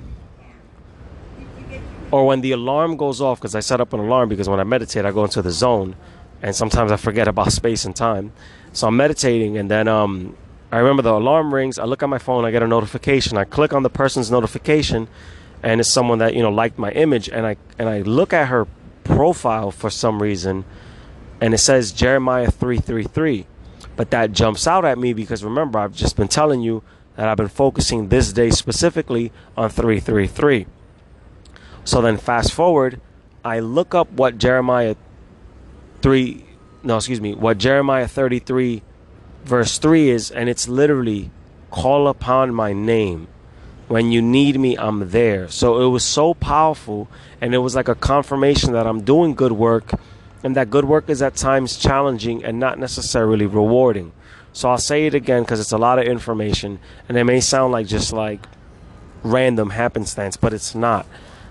or 2.12 2.28
when 2.28 2.42
the 2.42 2.52
alarm 2.52 2.98
goes 2.98 3.22
off, 3.22 3.40
because 3.40 3.56
I 3.56 3.62
set 3.62 3.80
up 3.80 3.94
an 3.94 4.00
alarm 4.00 4.30
because 4.30 4.50
when 4.50 4.60
I 4.60 4.64
meditate, 4.64 5.06
I 5.06 5.12
go 5.12 5.24
into 5.24 5.42
the 5.42 5.52
zone 5.52 5.96
and 6.42 6.56
sometimes 6.56 6.92
I 6.92 6.98
forget 6.98 7.28
about 7.28 7.52
space 7.62 7.86
and 7.86 7.96
time. 7.96 8.34
So 8.74 8.88
I'm 8.88 8.98
meditating 8.98 9.58
and 9.58 9.72
then 9.72 9.88
um, 9.88 10.36
I 10.72 10.80
remember 10.80 11.02
the 11.02 11.14
alarm 11.14 11.54
rings. 11.54 11.78
I 11.78 11.84
look 11.84 12.02
at 12.02 12.10
my 12.10 12.18
phone, 12.18 12.46
I 12.46 12.52
get 12.52 12.64
a 12.64 12.68
notification. 12.68 13.38
I 13.38 13.44
click 13.44 13.74
on 13.74 13.84
the 13.84 13.90
person's 13.90 14.32
notification 14.32 15.08
and 15.62 15.82
it's 15.82 15.92
someone 15.92 16.20
that, 16.20 16.34
you 16.34 16.42
know, 16.42 16.50
liked 16.50 16.80
my 16.80 16.92
image 16.92 17.28
and 17.30 17.46
I 17.46 17.58
and 17.78 17.90
I 17.90 18.02
look 18.02 18.34
at 18.34 18.48
her 18.48 18.68
profile 19.04 19.72
for 19.72 19.90
some 19.90 20.22
reason 20.22 20.64
and 21.42 21.54
it 21.54 21.58
says 21.58 21.92
Jeremiah 21.92 22.50
333. 22.50 23.48
But 23.98 24.12
that 24.12 24.32
jumps 24.32 24.66
out 24.66 24.86
at 24.86 24.98
me 24.98 25.14
because 25.14 25.44
remember, 25.44 25.78
I've 25.78 25.94
just 25.94 26.16
been 26.16 26.30
telling 26.30 26.62
you 26.62 26.84
that 27.18 27.28
I've 27.28 27.38
been 27.38 27.50
focusing 27.50 28.08
this 28.08 28.32
day 28.32 28.50
specifically 28.50 29.34
on 29.58 29.70
333. 29.70 30.68
So 31.84 32.02
then 32.02 32.18
fast 32.18 32.54
forward, 32.54 33.02
I 33.44 33.60
look 33.60 33.94
up 33.94 34.10
what 34.12 34.38
Jeremiah 34.38 34.96
3 36.02 36.46
no, 36.84 36.98
excuse 36.98 37.22
me, 37.22 37.36
what 37.36 37.58
Jeremiah 37.58 38.08
33 38.08 38.82
verse 39.44 39.78
3 39.78 40.10
is 40.10 40.32
and 40.32 40.50
it's 40.50 40.68
literally 40.68 41.32
call 41.70 42.08
upon 42.08 42.54
my 42.54 42.74
name. 42.74 43.28
When 43.88 44.12
you 44.12 44.22
need 44.22 44.60
me, 44.60 44.78
I'm 44.78 45.10
there. 45.10 45.50
So 45.50 45.82
it 45.82 45.90
was 45.90 46.06
so 46.06 46.34
powerful 46.34 47.10
and 47.42 47.54
it 47.54 47.60
was 47.60 47.76
like 47.76 47.88
a 47.88 47.96
confirmation 47.96 48.74
that 48.74 48.88
I'm 48.88 49.02
doing 49.02 49.34
good 49.34 49.52
work 49.52 49.92
and 50.44 50.56
that 50.56 50.70
good 50.70 50.86
work 50.86 51.10
is 51.10 51.22
at 51.22 51.36
times 51.36 51.78
challenging 51.78 52.44
and 52.44 52.60
not 52.60 52.80
necessarily 52.80 53.46
rewarding. 53.46 54.12
So 54.54 54.70
I'll 54.70 54.78
say 54.78 55.06
it 55.08 55.14
again 55.14 55.44
because 55.44 55.60
it's 55.60 55.72
a 55.72 55.78
lot 55.78 56.00
of 56.00 56.06
information 56.06 56.80
and 57.08 57.18
it 57.18 57.24
may 57.24 57.40
sound 57.42 57.72
like 57.72 57.88
just 57.88 58.14
like 58.14 58.46
random 59.24 59.72
happenstance, 59.72 60.38
but 60.38 60.54
it's 60.54 60.74
not. 60.76 61.06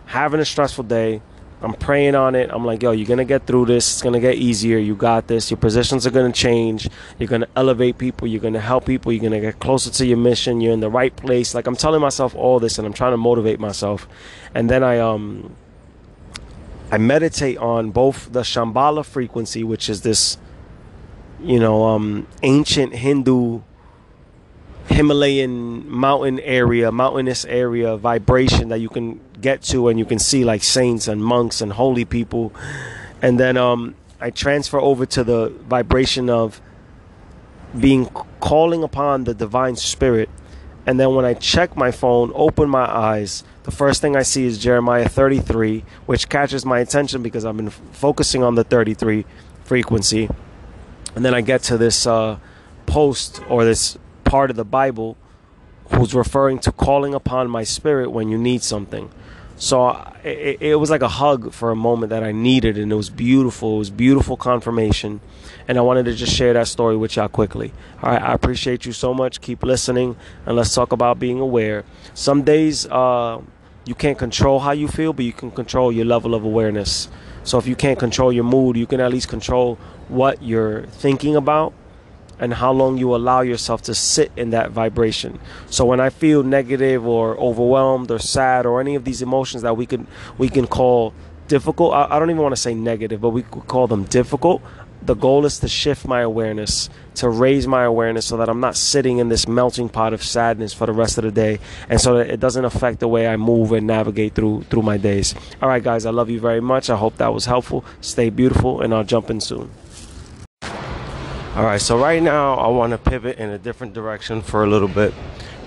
Having 0.06 0.40
a 0.40 0.44
stressful 0.44 0.85
day, 0.85 1.23
I'm 1.62 1.74
praying 1.74 2.14
on 2.14 2.34
it. 2.34 2.50
I'm 2.50 2.64
like, 2.64 2.82
yo, 2.82 2.92
you're 2.92 3.06
gonna 3.06 3.24
get 3.24 3.46
through 3.46 3.66
this. 3.66 3.92
It's 3.92 4.02
gonna 4.02 4.20
get 4.20 4.36
easier. 4.36 4.78
You 4.78 4.94
got 4.94 5.26
this. 5.26 5.50
Your 5.50 5.58
positions 5.58 6.06
are 6.06 6.10
gonna 6.10 6.32
change. 6.32 6.88
You're 7.18 7.28
gonna 7.28 7.48
elevate 7.54 7.98
people. 7.98 8.26
You're 8.26 8.40
gonna 8.40 8.60
help 8.60 8.86
people. 8.86 9.12
You're 9.12 9.22
gonna 9.22 9.40
get 9.40 9.58
closer 9.58 9.90
to 9.90 10.06
your 10.06 10.18
mission. 10.18 10.60
You're 10.60 10.72
in 10.72 10.80
the 10.80 10.90
right 10.90 11.14
place. 11.14 11.54
Like 11.54 11.66
I'm 11.66 11.76
telling 11.76 12.00
myself 12.00 12.34
all 12.34 12.60
this, 12.60 12.78
and 12.78 12.86
I'm 12.86 12.94
trying 12.94 13.12
to 13.12 13.18
motivate 13.18 13.60
myself. 13.60 14.08
And 14.54 14.70
then 14.70 14.82
I 14.82 14.98
um 14.98 15.54
I 16.90 16.98
meditate 16.98 17.58
on 17.58 17.90
both 17.90 18.32
the 18.32 18.40
Shambhala 18.40 19.04
frequency, 19.04 19.62
which 19.62 19.88
is 19.88 20.00
this 20.00 20.38
you 21.42 21.58
know, 21.58 21.84
um, 21.86 22.26
ancient 22.42 22.94
Hindu 22.94 23.62
Himalayan 24.86 25.88
mountain 25.88 26.40
area, 26.40 26.90
mountainous 26.90 27.44
area 27.44 27.96
vibration 27.96 28.68
that 28.68 28.80
you 28.80 28.88
can 28.88 29.20
get 29.40 29.62
to, 29.64 29.88
and 29.88 29.99
you 29.99 30.04
can 30.04 30.18
see 30.18 30.44
like 30.44 30.62
saints 30.62 31.09
and 31.09 31.25
monks 31.25 31.61
and 31.61 31.73
holy 31.73 32.04
people. 32.04 32.52
And 33.23 33.38
then 33.38 33.56
um, 33.56 33.94
I 34.20 34.30
transfer 34.30 34.78
over 34.80 35.06
to 35.06 35.25
the 35.25 35.49
vibration 35.49 36.28
of 36.30 36.61
being 37.78 38.06
calling 38.40 38.82
upon 38.82 39.25
the 39.25 39.35
divine 39.35 39.76
spirit. 39.76 40.28
And 40.87 40.99
then 40.99 41.14
when 41.14 41.25
I 41.25 41.35
check 41.35 41.76
my 41.76 41.90
phone, 41.90 42.32
open 42.35 42.68
my 42.68 42.85
eyes, 42.85 43.44
the 43.64 43.70
first 43.70 44.00
thing 44.00 44.16
I 44.16 44.23
see 44.23 44.47
is 44.47 44.59
Jeremiah 44.59 45.09
33, 45.09 45.85
which 46.06 46.28
catches 46.28 46.64
my 46.64 46.80
attention 46.80 47.23
because 47.23 47.44
I've 47.44 47.56
been 47.56 47.68
f- 47.68 47.80
focusing 47.92 48.42
on 48.42 48.54
the 48.54 48.64
33 48.64 49.26
frequency. 49.64 50.28
And 51.14 51.25
then 51.25 51.35
I 51.35 51.42
get 51.42 51.62
to 51.64 51.76
this 51.76 52.06
uh, 52.06 52.38
post 52.87 53.42
or 53.49 53.64
this 53.64 53.99
part 54.25 54.50
of 54.50 54.56
the 54.56 54.64
Bible 54.64 55.16
who's 55.92 56.14
referring 56.14 56.59
to 56.61 56.73
calling 56.73 57.14
upon 57.14 57.50
my 57.50 57.64
spirit 57.64 58.11
when 58.11 58.28
you 58.28 58.38
need 58.38 58.62
something. 58.62 59.11
So 59.60 59.90
it, 60.24 60.56
it, 60.62 60.76
was 60.76 60.88
like 60.88 61.02
a 61.02 61.08
hug 61.08 61.52
for 61.52 61.70
a 61.70 61.76
moment 61.76 62.08
that 62.08 62.24
I 62.24 62.32
needed, 62.32 62.78
and 62.78 62.90
it 62.90 62.94
was 62.94 63.10
beautiful. 63.10 63.76
It 63.76 63.78
was 63.80 63.90
beautiful 63.90 64.38
confirmation, 64.38 65.20
and 65.68 65.76
I 65.76 65.82
wanted 65.82 66.06
to 66.06 66.14
just 66.14 66.32
share 66.32 66.54
that 66.54 66.66
story 66.66 66.96
with 66.96 67.16
y'all 67.16 67.28
quickly. 67.28 67.70
All 68.02 68.10
right, 68.10 68.22
I 68.22 68.32
appreciate 68.32 68.86
you 68.86 68.92
so 68.92 69.12
much. 69.12 69.42
Keep 69.42 69.62
listening, 69.62 70.16
and 70.46 70.56
let's 70.56 70.74
talk 70.74 70.92
about 70.92 71.18
being 71.18 71.40
aware. 71.40 71.84
Some 72.14 72.42
days 72.42 72.86
uh, 72.86 73.42
you 73.84 73.94
can't 73.94 74.16
control 74.16 74.60
how 74.60 74.72
you 74.72 74.88
feel, 74.88 75.12
but 75.12 75.26
you 75.26 75.34
can 75.34 75.50
control 75.50 75.92
your 75.92 76.06
level 76.06 76.34
of 76.34 76.42
awareness. 76.42 77.10
So 77.44 77.58
if 77.58 77.66
you 77.66 77.76
can't 77.76 77.98
control 77.98 78.32
your 78.32 78.44
mood, 78.44 78.78
you 78.78 78.86
can 78.86 78.98
at 78.98 79.10
least 79.10 79.28
control 79.28 79.76
what 80.08 80.42
you're 80.42 80.86
thinking 80.86 81.36
about 81.36 81.74
and 82.40 82.54
how 82.54 82.73
long 82.73 82.97
you 82.97 83.14
allow 83.14 83.42
yourself 83.42 83.82
to 83.82 83.94
sit 83.94 84.32
in 84.35 84.50
that 84.50 84.73
vibration. 84.73 85.38
So 85.68 85.85
when 85.85 86.00
I 86.00 86.09
feel 86.11 86.42
negative 86.42 87.06
or 87.06 87.38
overwhelmed 87.38 88.11
or 88.11 88.18
sad 88.18 88.66
or 88.66 88.80
any 88.80 88.97
of 88.97 89.04
these 89.04 89.23
emotions 89.23 89.62
that 89.62 89.76
we 89.76 89.87
can 89.87 90.09
we 90.38 90.49
can 90.49 90.66
call 90.66 91.14
difficult, 91.47 91.92
I, 91.92 92.09
I 92.11 92.18
don't 92.18 92.30
even 92.30 92.42
want 92.42 92.56
to 92.56 92.61
say 92.61 92.75
negative, 92.75 93.20
but 93.20 93.30
we 93.30 93.42
could 93.42 93.66
call 93.68 93.87
them 93.87 94.04
difficult. 94.04 94.62
The 95.02 95.14
goal 95.14 95.47
is 95.47 95.59
to 95.61 95.68
shift 95.68 96.06
my 96.06 96.20
awareness, 96.20 96.90
to 97.14 97.30
raise 97.30 97.66
my 97.66 97.85
awareness 97.85 98.26
so 98.26 98.37
that 98.37 98.50
I'm 98.50 98.61
not 98.61 98.76
sitting 98.76 99.16
in 99.16 99.30
this 99.30 99.49
melting 99.49 99.88
pot 99.88 100.12
of 100.12 100.23
sadness 100.23 100.75
for 100.75 100.85
the 100.87 100.92
rest 100.92 101.16
of 101.16 101.25
the 101.25 101.30
day 101.30 101.59
and 101.88 101.99
so 101.99 102.18
that 102.18 102.28
it 102.28 102.38
doesn't 102.38 102.66
affect 102.66 103.00
the 103.00 103.09
way 103.09 103.26
I 103.26 103.38
move 103.38 103.73
and 103.73 103.87
navigate 103.87 104.35
through 104.35 104.64
through 104.64 104.82
my 104.82 104.99
days. 104.99 105.35
All 105.62 105.68
right 105.68 105.82
guys, 105.82 106.04
I 106.04 106.11
love 106.11 106.28
you 106.28 106.40
very 106.40 106.61
much. 106.61 106.90
I 106.90 106.97
hope 106.97 107.16
that 107.16 107.32
was 107.32 107.47
helpful. 107.47 107.85
Stay 108.00 108.28
beautiful 108.28 108.82
and 108.82 108.92
I'll 108.94 109.04
jump 109.04 109.30
in 109.30 109.40
soon. 109.40 109.70
All 111.60 111.66
right, 111.66 111.78
so 111.78 111.98
right 111.98 112.22
now 112.22 112.54
I 112.54 112.68
want 112.68 112.92
to 112.92 112.96
pivot 112.96 113.36
in 113.36 113.50
a 113.50 113.58
different 113.58 113.92
direction 113.92 114.40
for 114.40 114.64
a 114.64 114.66
little 114.66 114.88
bit. 114.88 115.12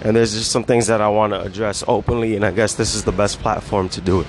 And 0.01 0.15
there's 0.15 0.33
just 0.33 0.51
some 0.51 0.63
things 0.63 0.87
that 0.87 1.01
I 1.01 1.07
want 1.09 1.33
to 1.33 1.41
address 1.43 1.83
openly, 1.87 2.35
and 2.35 2.43
I 2.43 2.49
guess 2.49 2.73
this 2.73 2.95
is 2.95 3.03
the 3.03 3.11
best 3.11 3.37
platform 3.41 3.89
to 3.89 4.01
do 4.01 4.21
it. 4.21 4.27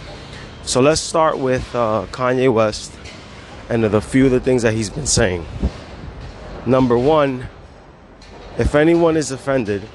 So 0.64 0.82
let's 0.82 1.00
start 1.00 1.38
with 1.38 1.74
uh, 1.74 2.04
Kanye 2.10 2.52
West 2.52 2.92
and 3.70 3.82
the 3.82 4.02
few 4.02 4.26
of 4.26 4.32
the 4.32 4.40
things 4.40 4.60
that 4.60 4.74
he's 4.74 4.90
been 4.90 5.06
saying. 5.06 5.46
Number 6.66 6.98
one, 6.98 7.48
if 8.58 8.74
anyone 8.74 9.16
is 9.16 9.30
offended, 9.30 9.88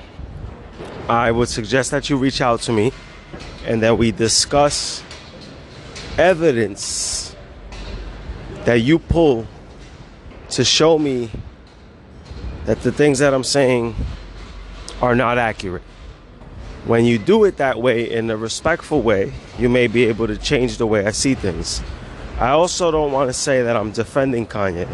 I 1.08 1.30
would 1.30 1.50
suggest 1.50 1.92
that 1.92 2.10
you 2.10 2.18
reach 2.18 2.42
out 2.42 2.62
to 2.62 2.72
me 2.72 2.92
and 3.68 3.84
that 3.84 3.96
we 3.96 4.12
discuss 4.12 5.04
evidence 6.18 7.36
that 8.66 8.82
you 8.82 8.98
pull 8.98 9.46
to 10.50 10.64
show 10.64 10.98
me 10.98 11.30
that 12.70 12.84
the 12.84 12.92
things 12.92 13.18
that 13.18 13.34
I'm 13.34 13.44
saying 13.44 13.96
are 15.02 15.16
not 15.16 15.40
accurate. 15.40 15.82
When 16.86 17.04
you 17.04 17.18
do 17.18 17.44
it 17.46 17.58
that 17.58 17.82
way 17.82 18.08
in 18.12 18.30
a 18.30 18.38
respectful 18.38 19.02
way, 19.02 19.34
you 19.58 19.68
may 19.68 19.88
be 19.88 20.06
able 20.06 20.28
to 20.28 20.38
change 20.38 20.78
the 20.78 20.86
way 20.86 21.04
I 21.04 21.10
see 21.10 21.34
things. 21.34 21.82
I 22.38 22.50
also 22.50 22.92
don't 22.92 23.12
want 23.12 23.28
to 23.28 23.34
say 23.34 23.64
that 23.64 23.76
I'm 23.76 23.90
defending 23.90 24.46
Kanye, 24.46 24.88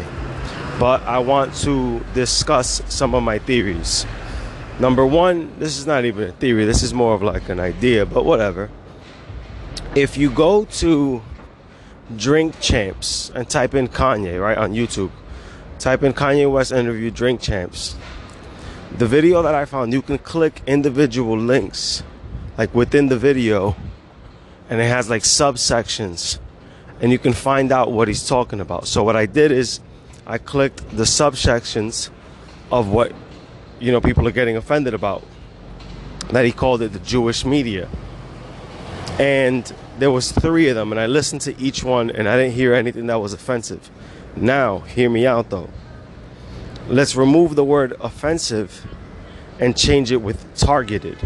but 0.80 1.02
I 1.02 1.18
want 1.18 1.54
to 1.64 2.00
discuss 2.14 2.80
some 2.88 3.14
of 3.14 3.22
my 3.22 3.38
theories. 3.38 4.06
Number 4.80 5.04
one, 5.04 5.52
this 5.58 5.76
is 5.76 5.86
not 5.86 6.06
even 6.06 6.30
a 6.30 6.32
theory, 6.32 6.64
this 6.64 6.82
is 6.82 6.94
more 6.94 7.12
of 7.12 7.22
like 7.22 7.50
an 7.50 7.60
idea, 7.60 8.06
but 8.06 8.24
whatever. 8.24 8.70
If 9.94 10.16
you 10.16 10.30
go 10.30 10.64
to 10.80 11.20
Drink 12.16 12.58
Champs 12.58 13.30
and 13.34 13.46
type 13.46 13.74
in 13.74 13.88
Kanye, 13.88 14.40
right, 14.40 14.56
on 14.56 14.72
YouTube, 14.72 15.10
Type 15.78 16.02
in 16.02 16.12
Kanye 16.14 16.50
West 16.50 16.72
interview 16.72 17.10
Drink 17.10 17.40
Champs. 17.40 17.96
The 18.96 19.06
video 19.06 19.42
that 19.42 19.54
I 19.54 19.66
found, 19.66 19.92
you 19.92 20.00
can 20.00 20.16
click 20.18 20.62
individual 20.66 21.38
links, 21.38 22.02
like 22.56 22.74
within 22.74 23.08
the 23.08 23.18
video, 23.18 23.76
and 24.70 24.80
it 24.80 24.88
has 24.88 25.10
like 25.10 25.22
subsections, 25.22 26.38
and 27.00 27.12
you 27.12 27.18
can 27.18 27.34
find 27.34 27.72
out 27.72 27.92
what 27.92 28.08
he's 28.08 28.26
talking 28.26 28.58
about. 28.58 28.86
So 28.86 29.04
what 29.04 29.16
I 29.16 29.26
did 29.26 29.52
is, 29.52 29.80
I 30.26 30.38
clicked 30.38 30.96
the 30.96 31.04
subsections 31.04 32.10
of 32.72 32.88
what 32.88 33.12
you 33.78 33.92
know 33.92 34.00
people 34.00 34.26
are 34.26 34.32
getting 34.32 34.56
offended 34.56 34.94
about. 34.94 35.22
That 36.30 36.44
he 36.44 36.52
called 36.52 36.82
it 36.82 36.92
the 36.92 36.98
Jewish 37.00 37.44
media, 37.44 37.88
and 39.18 39.70
there 39.98 40.10
was 40.10 40.32
three 40.32 40.68
of 40.68 40.74
them, 40.74 40.90
and 40.90 41.00
I 41.00 41.06
listened 41.06 41.42
to 41.42 41.60
each 41.60 41.84
one, 41.84 42.10
and 42.10 42.28
I 42.28 42.36
didn't 42.36 42.54
hear 42.54 42.74
anything 42.74 43.06
that 43.08 43.20
was 43.20 43.32
offensive. 43.32 43.90
Now, 44.36 44.80
hear 44.80 45.08
me 45.08 45.26
out 45.26 45.48
though. 45.48 45.70
Let's 46.88 47.16
remove 47.16 47.56
the 47.56 47.64
word 47.64 47.94
offensive 48.00 48.86
and 49.58 49.74
change 49.74 50.12
it 50.12 50.18
with 50.18 50.54
targeted. 50.56 51.16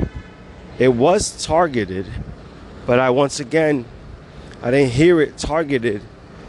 It 0.78 0.88
was 0.94 1.44
targeted, 1.44 2.06
but 2.86 3.00
I 3.00 3.10
once 3.10 3.40
again, 3.40 3.84
I 4.62 4.70
didn't 4.70 4.92
hear 4.92 5.20
it 5.20 5.36
targeted 5.36 6.02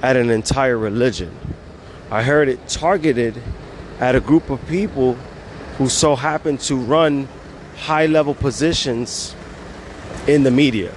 at 0.03 0.15
an 0.15 0.29
entire 0.29 0.77
religion. 0.77 1.35
I 2.11 2.21
heard 2.23 2.47
it 2.47 2.67
targeted 2.67 3.41
at 3.99 4.15
a 4.15 4.19
group 4.19 4.49
of 4.49 4.65
people 4.67 5.15
who 5.77 5.89
so 5.89 6.15
happen 6.15 6.57
to 6.59 6.75
run 6.75 7.27
high 7.77 8.05
level 8.05 8.35
positions 8.35 9.35
in 10.27 10.43
the 10.43 10.51
media. 10.51 10.93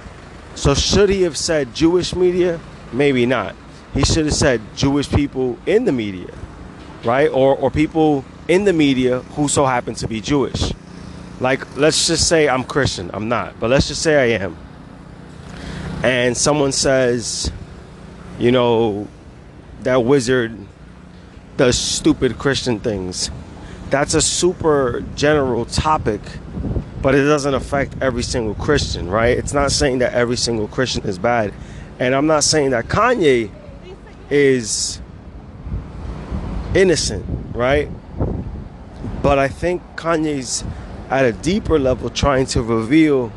So, 0.53 0.73
should 0.75 1.09
he 1.09 1.23
have 1.23 1.35
said 1.35 1.73
Jewish 1.73 2.15
media? 2.15 2.59
Maybe 2.93 3.25
not 3.25 3.55
he 3.95 4.03
should 4.03 4.25
have 4.25 4.35
said 4.35 4.61
Jewish 4.75 5.09
people 5.09 5.57
in 5.65 5.85
the 5.85 5.91
media, 5.91 6.29
right? 7.03 7.31
Or 7.31 7.55
or 7.55 7.71
people 7.71 8.23
in 8.47 8.65
the 8.65 8.73
media 8.73 9.21
who 9.35 9.47
so 9.47 9.65
happen 9.65 9.95
to 9.95 10.07
be 10.07 10.21
Jewish. 10.21 10.73
Like 11.39 11.75
let's 11.77 12.05
just 12.05 12.27
say 12.27 12.47
I'm 12.47 12.65
Christian. 12.65 13.09
I'm 13.13 13.29
not, 13.29 13.59
but 13.59 13.69
let's 13.69 13.87
just 13.87 14.03
say 14.03 14.35
I 14.35 14.43
am. 14.43 14.57
And 16.03 16.37
someone 16.37 16.71
says, 16.71 17.51
you 18.37 18.51
know, 18.51 19.07
that 19.83 20.03
wizard 20.03 20.55
does 21.57 21.79
stupid 21.79 22.37
Christian 22.37 22.79
things. 22.79 23.31
That's 23.89 24.13
a 24.13 24.21
super 24.21 25.03
general 25.15 25.65
topic, 25.65 26.21
but 27.01 27.15
it 27.15 27.23
doesn't 27.23 27.53
affect 27.53 27.95
every 28.01 28.23
single 28.23 28.55
Christian, 28.55 29.09
right? 29.09 29.37
It's 29.37 29.53
not 29.53 29.71
saying 29.71 29.99
that 29.99 30.13
every 30.13 30.35
single 30.35 30.67
Christian 30.67 31.03
is 31.05 31.17
bad. 31.17 31.53
And 31.97 32.13
I'm 32.13 32.27
not 32.27 32.43
saying 32.43 32.71
that 32.71 32.85
Kanye 32.87 33.49
is 34.29 35.01
innocent, 36.73 37.25
right? 37.53 37.89
But 39.21 39.39
I 39.39 39.47
think 39.47 39.81
Kanye's 39.95 40.63
at 41.09 41.25
a 41.25 41.31
deeper 41.31 41.79
level 41.79 42.09
trying 42.09 42.45
to 42.47 42.61
reveal 42.61 43.31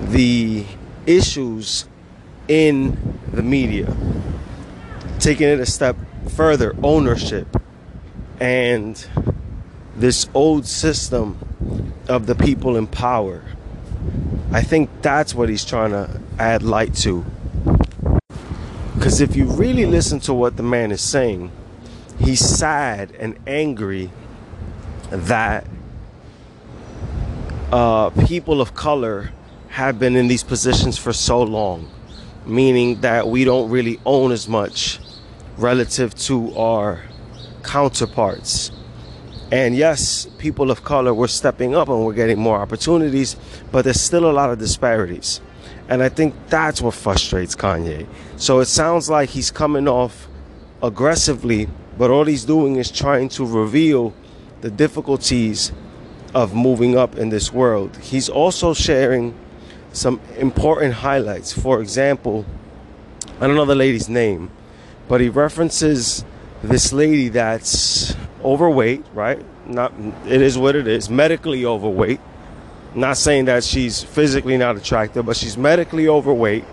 the 0.00 0.64
issues 1.06 1.86
in 2.48 3.18
the 3.32 3.42
media, 3.42 3.94
taking 5.18 5.48
it 5.48 5.60
a 5.60 5.66
step 5.66 5.96
further 6.30 6.74
ownership 6.82 7.56
and 8.40 9.06
this 9.96 10.28
old 10.34 10.66
system 10.66 11.38
of 12.08 12.26
the 12.26 12.34
people 12.34 12.76
in 12.76 12.86
power. 12.86 13.42
I 14.52 14.62
think 14.62 14.90
that's 15.02 15.34
what 15.34 15.48
he's 15.48 15.64
trying 15.64 15.90
to 15.90 16.20
add 16.38 16.62
light 16.62 16.94
to. 16.96 17.24
Because 19.02 19.20
if 19.20 19.34
you 19.34 19.46
really 19.46 19.84
listen 19.84 20.20
to 20.20 20.32
what 20.32 20.56
the 20.56 20.62
man 20.62 20.92
is 20.92 21.00
saying, 21.00 21.50
he's 22.20 22.38
sad 22.38 23.10
and 23.18 23.36
angry 23.48 24.12
that 25.10 25.66
uh, 27.72 28.10
people 28.10 28.60
of 28.60 28.74
color 28.74 29.32
have 29.70 29.98
been 29.98 30.14
in 30.14 30.28
these 30.28 30.44
positions 30.44 30.98
for 30.98 31.12
so 31.12 31.42
long, 31.42 31.90
meaning 32.46 33.00
that 33.00 33.26
we 33.26 33.42
don't 33.42 33.68
really 33.70 33.98
own 34.06 34.30
as 34.30 34.46
much 34.46 35.00
relative 35.56 36.14
to 36.14 36.56
our 36.56 37.02
counterparts. 37.64 38.70
And 39.50 39.74
yes, 39.74 40.28
people 40.38 40.70
of 40.70 40.84
color, 40.84 41.12
we're 41.12 41.26
stepping 41.26 41.74
up 41.74 41.88
and 41.88 42.06
we're 42.06 42.14
getting 42.14 42.38
more 42.38 42.58
opportunities, 42.58 43.34
but 43.72 43.82
there's 43.82 44.00
still 44.00 44.30
a 44.30 44.32
lot 44.32 44.50
of 44.50 44.60
disparities. 44.60 45.40
And 45.88 46.02
I 46.02 46.08
think 46.08 46.34
that's 46.48 46.80
what 46.80 46.94
frustrates 46.94 47.54
Kanye. 47.54 48.06
So 48.36 48.60
it 48.60 48.66
sounds 48.66 49.10
like 49.10 49.30
he's 49.30 49.50
coming 49.50 49.88
off 49.88 50.28
aggressively, 50.82 51.68
but 51.98 52.10
all 52.10 52.24
he's 52.24 52.44
doing 52.44 52.76
is 52.76 52.90
trying 52.90 53.28
to 53.30 53.44
reveal 53.44 54.14
the 54.60 54.70
difficulties 54.70 55.72
of 56.34 56.54
moving 56.54 56.96
up 56.96 57.16
in 57.16 57.28
this 57.28 57.52
world. 57.52 57.96
He's 57.98 58.28
also 58.28 58.72
sharing 58.74 59.34
some 59.92 60.20
important 60.38 60.94
highlights. 60.94 61.52
For 61.52 61.80
example, 61.80 62.46
I 63.40 63.46
don't 63.46 63.56
know 63.56 63.64
the 63.64 63.74
lady's 63.74 64.08
name, 64.08 64.50
but 65.08 65.20
he 65.20 65.28
references 65.28 66.24
this 66.62 66.92
lady 66.92 67.28
that's 67.28 68.14
overweight, 68.42 69.04
right? 69.12 69.44
Not 69.66 69.92
it 70.26 70.40
is 70.40 70.56
what 70.56 70.74
it 70.76 70.86
is, 70.86 71.10
medically 71.10 71.64
overweight. 71.64 72.20
Not 72.94 73.16
saying 73.16 73.46
that 73.46 73.64
she's 73.64 74.02
physically 74.02 74.56
not 74.56 74.76
attractive, 74.76 75.24
but 75.24 75.36
she's 75.36 75.56
medically 75.56 76.08
overweight 76.08 76.64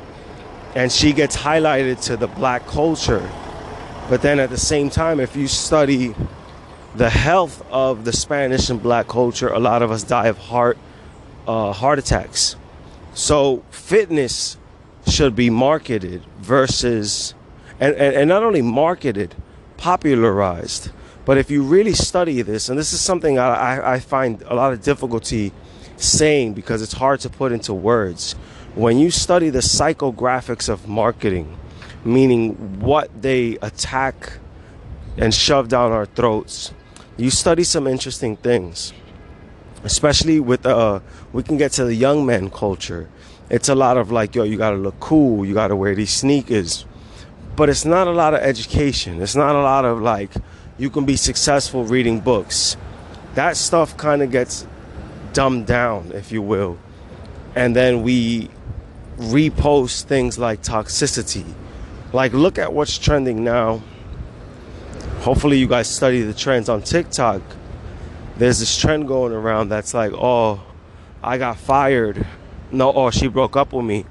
and 0.75 0.91
she 0.91 1.13
gets 1.13 1.35
highlighted 1.35 2.01
to 2.05 2.17
the 2.17 2.27
black 2.27 2.67
culture. 2.67 3.29
But 4.09 4.21
then 4.21 4.39
at 4.39 4.49
the 4.49 4.57
same 4.57 4.89
time, 4.89 5.19
if 5.19 5.35
you 5.35 5.47
study 5.47 6.15
the 6.95 7.09
health 7.09 7.63
of 7.71 8.05
the 8.05 8.13
Spanish 8.13 8.69
and 8.69 8.81
black 8.81 9.07
culture, 9.07 9.47
a 9.47 9.59
lot 9.59 9.81
of 9.81 9.91
us 9.91 10.03
die 10.03 10.27
of 10.27 10.37
heart 10.37 10.77
uh, 11.47 11.71
heart 11.71 11.97
attacks. 11.97 12.55
So 13.13 13.63
fitness 13.71 14.57
should 15.07 15.35
be 15.35 15.49
marketed 15.49 16.23
versus 16.37 17.33
and, 17.79 17.95
and, 17.95 18.15
and 18.15 18.29
not 18.29 18.43
only 18.43 18.61
marketed, 18.61 19.35
popularized. 19.77 20.91
But 21.25 21.37
if 21.37 21.49
you 21.49 21.63
really 21.63 21.93
study 21.93 22.41
this, 22.41 22.69
and 22.69 22.77
this 22.77 22.93
is 22.93 22.99
something 22.99 23.39
I, 23.39 23.93
I 23.93 23.99
find 23.99 24.41
a 24.43 24.55
lot 24.55 24.73
of 24.73 24.81
difficulty 24.83 25.53
saying 25.99 26.53
because 26.53 26.81
it's 26.81 26.93
hard 26.93 27.19
to 27.21 27.29
put 27.29 27.51
into 27.51 27.73
words. 27.73 28.33
When 28.75 28.97
you 28.97 29.11
study 29.11 29.49
the 29.49 29.59
psychographics 29.59 30.69
of 30.69 30.87
marketing, 30.87 31.57
meaning 32.05 32.79
what 32.79 33.21
they 33.21 33.57
attack 33.61 34.33
and 35.17 35.33
shove 35.33 35.67
down 35.67 35.91
our 35.91 36.05
throats, 36.05 36.73
you 37.17 37.29
study 37.29 37.63
some 37.63 37.87
interesting 37.87 38.37
things. 38.37 38.93
Especially 39.83 40.39
with 40.39 40.65
uh, 40.65 40.99
we 41.33 41.43
can 41.43 41.57
get 41.57 41.71
to 41.73 41.85
the 41.85 41.95
young 41.95 42.25
man 42.25 42.49
culture. 42.49 43.09
It's 43.49 43.69
a 43.69 43.75
lot 43.75 43.97
of 43.97 44.11
like, 44.11 44.35
yo, 44.35 44.43
you 44.43 44.57
gotta 44.57 44.77
look 44.77 44.99
cool, 44.99 45.45
you 45.45 45.53
gotta 45.53 45.75
wear 45.75 45.95
these 45.95 46.11
sneakers, 46.11 46.85
but 47.55 47.69
it's 47.69 47.85
not 47.85 48.07
a 48.07 48.11
lot 48.11 48.33
of 48.33 48.41
education. 48.41 49.21
It's 49.21 49.35
not 49.35 49.55
a 49.55 49.61
lot 49.61 49.85
of 49.85 50.01
like, 50.01 50.31
you 50.77 50.89
can 50.89 51.05
be 51.05 51.15
successful 51.15 51.83
reading 51.83 52.19
books. 52.19 52.77
That 53.35 53.57
stuff 53.57 53.97
kind 53.97 54.21
of 54.21 54.31
gets 54.31 54.65
dumbed 55.33 55.65
down, 55.65 56.11
if 56.13 56.31
you 56.31 56.41
will. 56.41 56.77
And 57.55 57.75
then 57.75 58.03
we 58.03 58.49
repost 59.17 60.03
things 60.03 60.37
like 60.37 60.61
toxicity. 60.61 61.45
Like, 62.13 62.33
look 62.33 62.57
at 62.57 62.73
what's 62.73 62.97
trending 62.97 63.43
now. 63.43 63.81
Hopefully, 65.19 65.57
you 65.57 65.67
guys 65.67 65.87
study 65.89 66.21
the 66.21 66.33
trends 66.33 66.69
on 66.69 66.81
TikTok. 66.81 67.41
There's 68.37 68.59
this 68.59 68.79
trend 68.79 69.07
going 69.07 69.33
around 69.33 69.69
that's 69.69 69.93
like, 69.93 70.13
oh, 70.13 70.63
I 71.21 71.37
got 71.37 71.57
fired. 71.57 72.25
No, 72.71 72.93
oh, 72.93 73.09
she 73.09 73.27
broke 73.27 73.57
up 73.57 73.73
with 73.73 73.85
me, 73.85 74.05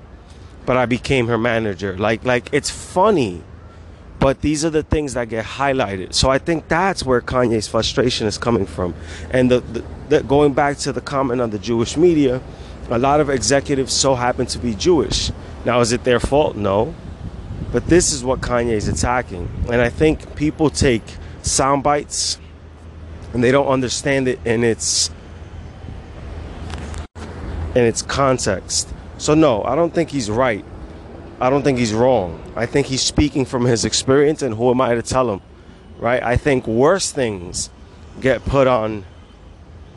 but 0.66 0.76
I 0.76 0.86
became 0.86 1.28
her 1.28 1.38
manager. 1.38 1.96
Like, 1.96 2.24
like 2.24 2.50
it's 2.52 2.70
funny, 2.70 3.42
but 4.20 4.40
these 4.40 4.64
are 4.64 4.70
the 4.70 4.82
things 4.82 5.14
that 5.14 5.28
get 5.28 5.44
highlighted. 5.44 6.12
So 6.12 6.30
I 6.30 6.38
think 6.38 6.68
that's 6.68 7.04
where 7.04 7.20
Kanye's 7.20 7.68
frustration 7.68 8.26
is 8.26 8.36
coming 8.38 8.66
from. 8.66 8.94
And 9.30 9.50
the, 9.50 9.60
the, 9.60 9.84
the 10.08 10.22
going 10.22 10.54
back 10.54 10.78
to 10.78 10.92
the 10.92 11.00
comment 11.00 11.40
on 11.40 11.50
the 11.50 11.58
Jewish 11.58 11.96
media, 11.96 12.42
a 12.90 12.98
lot 12.98 13.20
of 13.20 13.30
executives 13.30 13.92
so 13.92 14.14
happen 14.14 14.46
to 14.46 14.58
be 14.58 14.74
Jewish. 14.74 15.30
Now, 15.64 15.80
is 15.80 15.92
it 15.92 16.04
their 16.04 16.20
fault? 16.20 16.56
No. 16.56 16.94
But 17.70 17.86
this 17.86 18.12
is 18.12 18.24
what 18.24 18.40
Kanye 18.40 18.72
is 18.72 18.88
attacking. 18.88 19.48
And 19.70 19.80
I 19.80 19.90
think 19.90 20.34
people 20.36 20.70
take 20.70 21.02
sound 21.42 21.82
bites 21.82 22.38
and 23.32 23.44
they 23.44 23.52
don't 23.52 23.66
understand 23.66 24.26
it 24.26 24.40
in 24.44 24.64
its 24.64 25.10
in 27.74 27.84
its 27.84 28.02
context. 28.02 28.92
So 29.18 29.34
no, 29.34 29.62
I 29.64 29.74
don't 29.74 29.94
think 29.94 30.10
he's 30.10 30.30
right. 30.30 30.64
I 31.40 31.50
don't 31.50 31.62
think 31.62 31.78
he's 31.78 31.94
wrong. 31.94 32.42
I 32.56 32.66
think 32.66 32.88
he's 32.88 33.02
speaking 33.02 33.44
from 33.44 33.64
his 33.64 33.84
experience 33.84 34.42
and 34.42 34.54
who 34.54 34.70
am 34.70 34.80
I 34.80 34.94
to 34.94 35.02
tell 35.02 35.30
him? 35.30 35.40
Right? 35.98 36.22
I 36.22 36.36
think 36.36 36.66
worse 36.66 37.12
things 37.12 37.70
get 38.20 38.44
put 38.44 38.66
on 38.66 39.04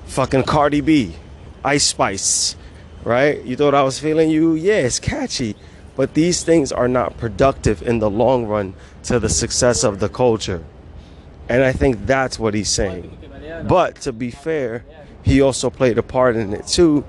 fucking 0.06 0.44
Cardi 0.44 0.82
B, 0.82 1.16
Ice 1.64 1.84
Spice, 1.84 2.56
right? 3.04 3.44
You 3.44 3.56
thought 3.56 3.74
I 3.74 3.84
was 3.84 4.00
feeling 4.00 4.30
you? 4.30 4.54
Yeah, 4.54 4.80
it's 4.80 5.00
catchy. 5.00 5.56
But 5.96 6.14
these 6.14 6.44
things 6.44 6.72
are 6.72 6.88
not 6.88 7.18
productive 7.18 7.82
in 7.82 8.00
the 8.00 8.10
long 8.10 8.46
run 8.46 8.76
to 9.04 9.20
the 9.20 9.30
success 9.30 9.84
of 9.84 10.00
the 10.00 10.10
culture. 10.10 10.64
And 11.50 11.64
I 11.64 11.74
think 11.74 12.06
that's 12.06 12.40
what 12.40 12.54
he's 12.54 12.70
saying. 12.70 13.18
But 13.68 13.98
to 14.02 14.14
be 14.14 14.32
fair, 14.32 14.86
he 15.24 15.42
also 15.42 15.70
played 15.70 15.98
a 15.98 16.04
part 16.04 16.36
in 16.36 16.54
it 16.54 16.68
too 16.68 17.04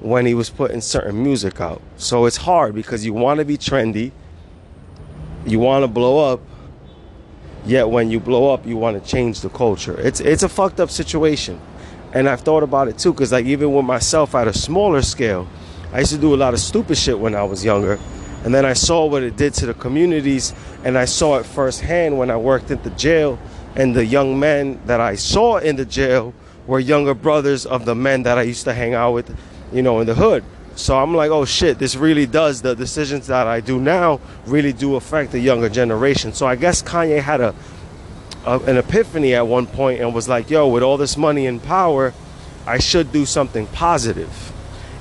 when 0.00 0.26
he 0.26 0.34
was 0.34 0.50
putting 0.50 0.80
certain 0.80 1.22
music 1.22 1.60
out. 1.60 1.80
So 1.96 2.24
it's 2.26 2.36
hard 2.36 2.74
because 2.74 3.04
you 3.04 3.12
want 3.12 3.38
to 3.38 3.44
be 3.44 3.56
trendy, 3.56 4.12
you 5.46 5.58
want 5.58 5.82
to 5.82 5.88
blow 5.88 6.32
up, 6.32 6.40
yet 7.64 7.88
when 7.88 8.10
you 8.10 8.20
blow 8.20 8.52
up, 8.52 8.66
you 8.66 8.76
want 8.76 9.02
to 9.02 9.10
change 9.10 9.40
the 9.40 9.50
culture. 9.50 9.98
It's 10.00 10.20
it's 10.20 10.42
a 10.42 10.48
fucked 10.48 10.80
up 10.80 10.90
situation. 10.90 11.60
And 12.12 12.28
I've 12.28 12.40
thought 12.40 12.64
about 12.64 12.88
it 12.88 12.98
too, 12.98 13.12
because 13.12 13.30
like 13.30 13.46
even 13.46 13.72
with 13.72 13.84
myself 13.84 14.34
at 14.34 14.48
a 14.48 14.52
smaller 14.52 15.02
scale, 15.02 15.46
I 15.92 16.00
used 16.00 16.12
to 16.12 16.18
do 16.18 16.34
a 16.34 16.36
lot 16.36 16.54
of 16.54 16.60
stupid 16.60 16.98
shit 16.98 17.18
when 17.18 17.34
I 17.34 17.42
was 17.44 17.64
younger. 17.64 17.98
And 18.42 18.54
then 18.54 18.64
I 18.64 18.72
saw 18.72 19.04
what 19.06 19.22
it 19.22 19.36
did 19.36 19.54
to 19.54 19.66
the 19.66 19.74
communities, 19.74 20.54
and 20.82 20.96
I 20.96 21.04
saw 21.04 21.38
it 21.38 21.44
firsthand 21.44 22.18
when 22.18 22.30
I 22.30 22.36
worked 22.36 22.70
at 22.70 22.82
the 22.82 22.90
jail. 22.90 23.38
And 23.76 23.94
the 23.94 24.04
young 24.04 24.40
men 24.40 24.80
that 24.86 25.00
I 25.00 25.14
saw 25.14 25.58
in 25.58 25.76
the 25.76 25.84
jail 25.84 26.34
were 26.66 26.80
younger 26.80 27.14
brothers 27.14 27.66
of 27.66 27.84
the 27.84 27.94
men 27.94 28.22
that 28.24 28.38
I 28.38 28.42
used 28.42 28.64
to 28.64 28.72
hang 28.72 28.94
out 28.94 29.12
with, 29.12 29.36
you 29.72 29.82
know, 29.82 30.00
in 30.00 30.06
the 30.06 30.14
hood. 30.14 30.44
So 30.76 30.98
I'm 30.98 31.14
like, 31.14 31.30
oh 31.30 31.44
shit, 31.44 31.78
this 31.78 31.96
really 31.96 32.26
does. 32.26 32.62
The 32.62 32.74
decisions 32.74 33.26
that 33.26 33.46
I 33.46 33.60
do 33.60 33.80
now 33.80 34.20
really 34.46 34.72
do 34.72 34.96
affect 34.96 35.32
the 35.32 35.40
younger 35.40 35.68
generation. 35.68 36.32
So 36.32 36.46
I 36.46 36.56
guess 36.56 36.82
Kanye 36.82 37.20
had 37.20 37.40
a 37.40 37.54
uh, 38.44 38.58
an 38.66 38.76
epiphany 38.78 39.34
at 39.34 39.46
one 39.46 39.66
point 39.66 40.00
and 40.00 40.14
was 40.14 40.28
like, 40.28 40.48
yo, 40.48 40.66
with 40.68 40.82
all 40.82 40.96
this 40.96 41.16
money 41.16 41.46
and 41.46 41.62
power, 41.62 42.14
I 42.66 42.78
should 42.78 43.12
do 43.12 43.26
something 43.26 43.66
positive. 43.66 44.52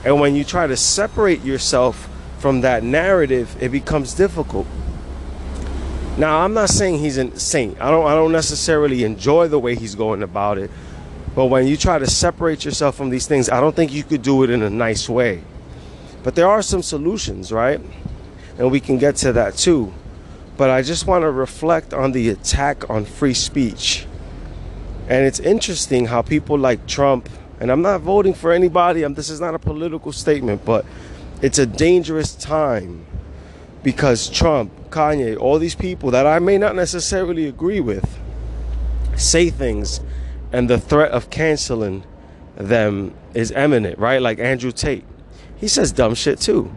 And 0.03 0.19
when 0.19 0.36
you 0.36 0.43
try 0.43 0.67
to 0.67 0.77
separate 0.77 1.43
yourself 1.43 2.10
from 2.39 2.62
that 2.62 2.84
narrative, 2.84 3.55
it 3.62 3.69
becomes 3.69 4.13
difficult. 4.13 4.67
Now, 6.17 6.39
I'm 6.39 6.53
not 6.53 6.69
saying 6.69 6.99
he's 6.99 7.17
a 7.17 7.38
saint. 7.39 7.79
I 7.82 7.89
don't 7.89 8.05
I 8.05 8.13
don't 8.13 8.32
necessarily 8.32 9.03
enjoy 9.03 9.47
the 9.47 9.60
way 9.60 9.75
he's 9.75 9.95
going 9.95 10.21
about 10.21 10.58
it. 10.58 10.69
But 11.39 11.45
when 11.45 11.67
you 11.67 11.78
try 11.78 11.97
to 11.97 12.06
separate 12.06 12.65
yourself 12.65 12.97
from 12.97 13.12
these 13.12 13.25
things, 13.25 13.47
I 13.47 13.62
don't 13.62 13.73
think 13.73 13.93
you 13.93 14.04
could 14.04 14.21
do 14.21 14.43
it 14.43 14.49
in 14.49 14.62
a 14.62 14.69
nice 14.69 15.08
way. 15.08 15.41
But 16.21 16.36
there 16.36 16.49
are 16.49 16.62
some 16.62 16.82
solutions, 16.84 17.49
right? 17.49 17.80
And 18.58 18.69
we 18.69 18.82
can 18.82 18.97
get 18.97 19.15
to 19.23 19.32
that 19.32 19.56
too. 19.56 19.93
But 20.58 20.69
I 20.69 20.82
just 20.82 21.08
want 21.08 21.21
to 21.21 21.32
reflect 21.32 21.93
on 21.93 22.12
the 22.12 22.28
attack 22.28 22.89
on 22.89 23.06
free 23.06 23.34
speech. 23.34 24.06
And 25.08 25.25
it's 25.25 25.39
interesting 25.39 26.08
how 26.08 26.23
people 26.23 26.60
like 26.60 26.86
Trump, 26.88 27.30
and 27.62 27.71
I'm 27.71 27.82
not 27.82 28.02
voting 28.02 28.34
for 28.34 28.52
anybody, 28.52 29.04
I'm, 29.04 29.13
this 29.13 29.30
is 29.30 29.39
not 29.39 29.56
a 29.56 29.60
political 29.60 30.12
statement, 30.12 30.65
but 30.65 30.86
it's 31.41 31.58
a 31.58 31.65
dangerous 31.65 32.36
time 32.36 33.06
because 33.82 34.30
Trump, 34.30 34.73
Kanye, 34.89 35.39
all 35.39 35.58
these 35.58 35.75
people 35.75 36.12
that 36.12 36.28
I 36.28 36.39
may 36.39 36.58
not 36.58 36.75
necessarily 36.75 37.47
agree 37.47 37.80
with 37.80 38.19
say 39.15 39.49
things, 39.49 40.02
and 40.51 40.69
the 40.69 40.79
threat 40.79 41.12
of 41.12 41.29
canceling 41.29 42.03
them 42.55 43.13
is 43.33 43.51
imminent, 43.51 43.97
right? 43.99 44.21
Like 44.21 44.39
Andrew 44.39 44.71
Tate. 44.71 45.05
He 45.57 45.67
says 45.67 45.91
dumb 45.91 46.15
shit 46.15 46.39
too. 46.39 46.73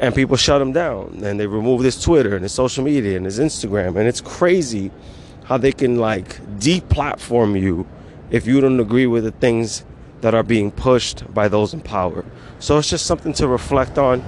And 0.00 0.14
people 0.14 0.36
shut 0.36 0.60
him 0.60 0.72
down. 0.72 1.20
And 1.24 1.38
they 1.38 1.46
remove 1.46 1.82
his 1.82 2.00
twitter 2.00 2.34
and 2.34 2.42
his 2.42 2.52
social 2.52 2.84
media 2.84 3.16
and 3.16 3.24
his 3.24 3.38
instagram. 3.38 3.96
And 3.96 4.08
it's 4.08 4.20
crazy 4.20 4.90
how 5.44 5.56
they 5.56 5.72
can 5.72 5.98
like 5.98 6.40
deplatform 6.58 7.60
you 7.60 7.86
if 8.30 8.46
you 8.46 8.60
don't 8.60 8.80
agree 8.80 9.06
with 9.06 9.24
the 9.24 9.30
things 9.30 9.84
that 10.20 10.34
are 10.34 10.42
being 10.42 10.70
pushed 10.70 11.32
by 11.34 11.48
those 11.48 11.74
in 11.74 11.80
power. 11.80 12.24
So 12.58 12.78
it's 12.78 12.88
just 12.88 13.06
something 13.06 13.32
to 13.34 13.46
reflect 13.46 13.98
on. 13.98 14.20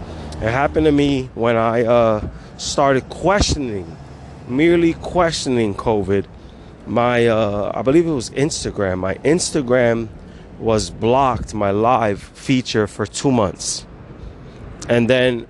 It 0.42 0.50
happened 0.50 0.84
to 0.84 0.92
me 0.92 1.30
when 1.34 1.56
i 1.56 1.82
uh, 1.82 2.28
started 2.58 3.08
questioning 3.08 3.96
merely 4.48 4.92
questioning 4.94 5.74
covid 5.74 6.26
my 6.86 7.26
uh, 7.26 7.72
i 7.74 7.82
believe 7.82 8.06
it 8.06 8.12
was 8.12 8.30
instagram 8.30 8.98
my 8.98 9.14
instagram 9.16 10.08
was 10.58 10.90
blocked 10.90 11.52
my 11.52 11.70
live 11.70 12.22
feature 12.22 12.86
for 12.86 13.06
two 13.06 13.30
months 13.30 13.86
and 14.88 15.10
then 15.10 15.46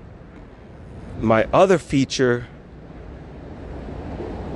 my 1.20 1.46
other 1.52 1.78
feature 1.78 2.46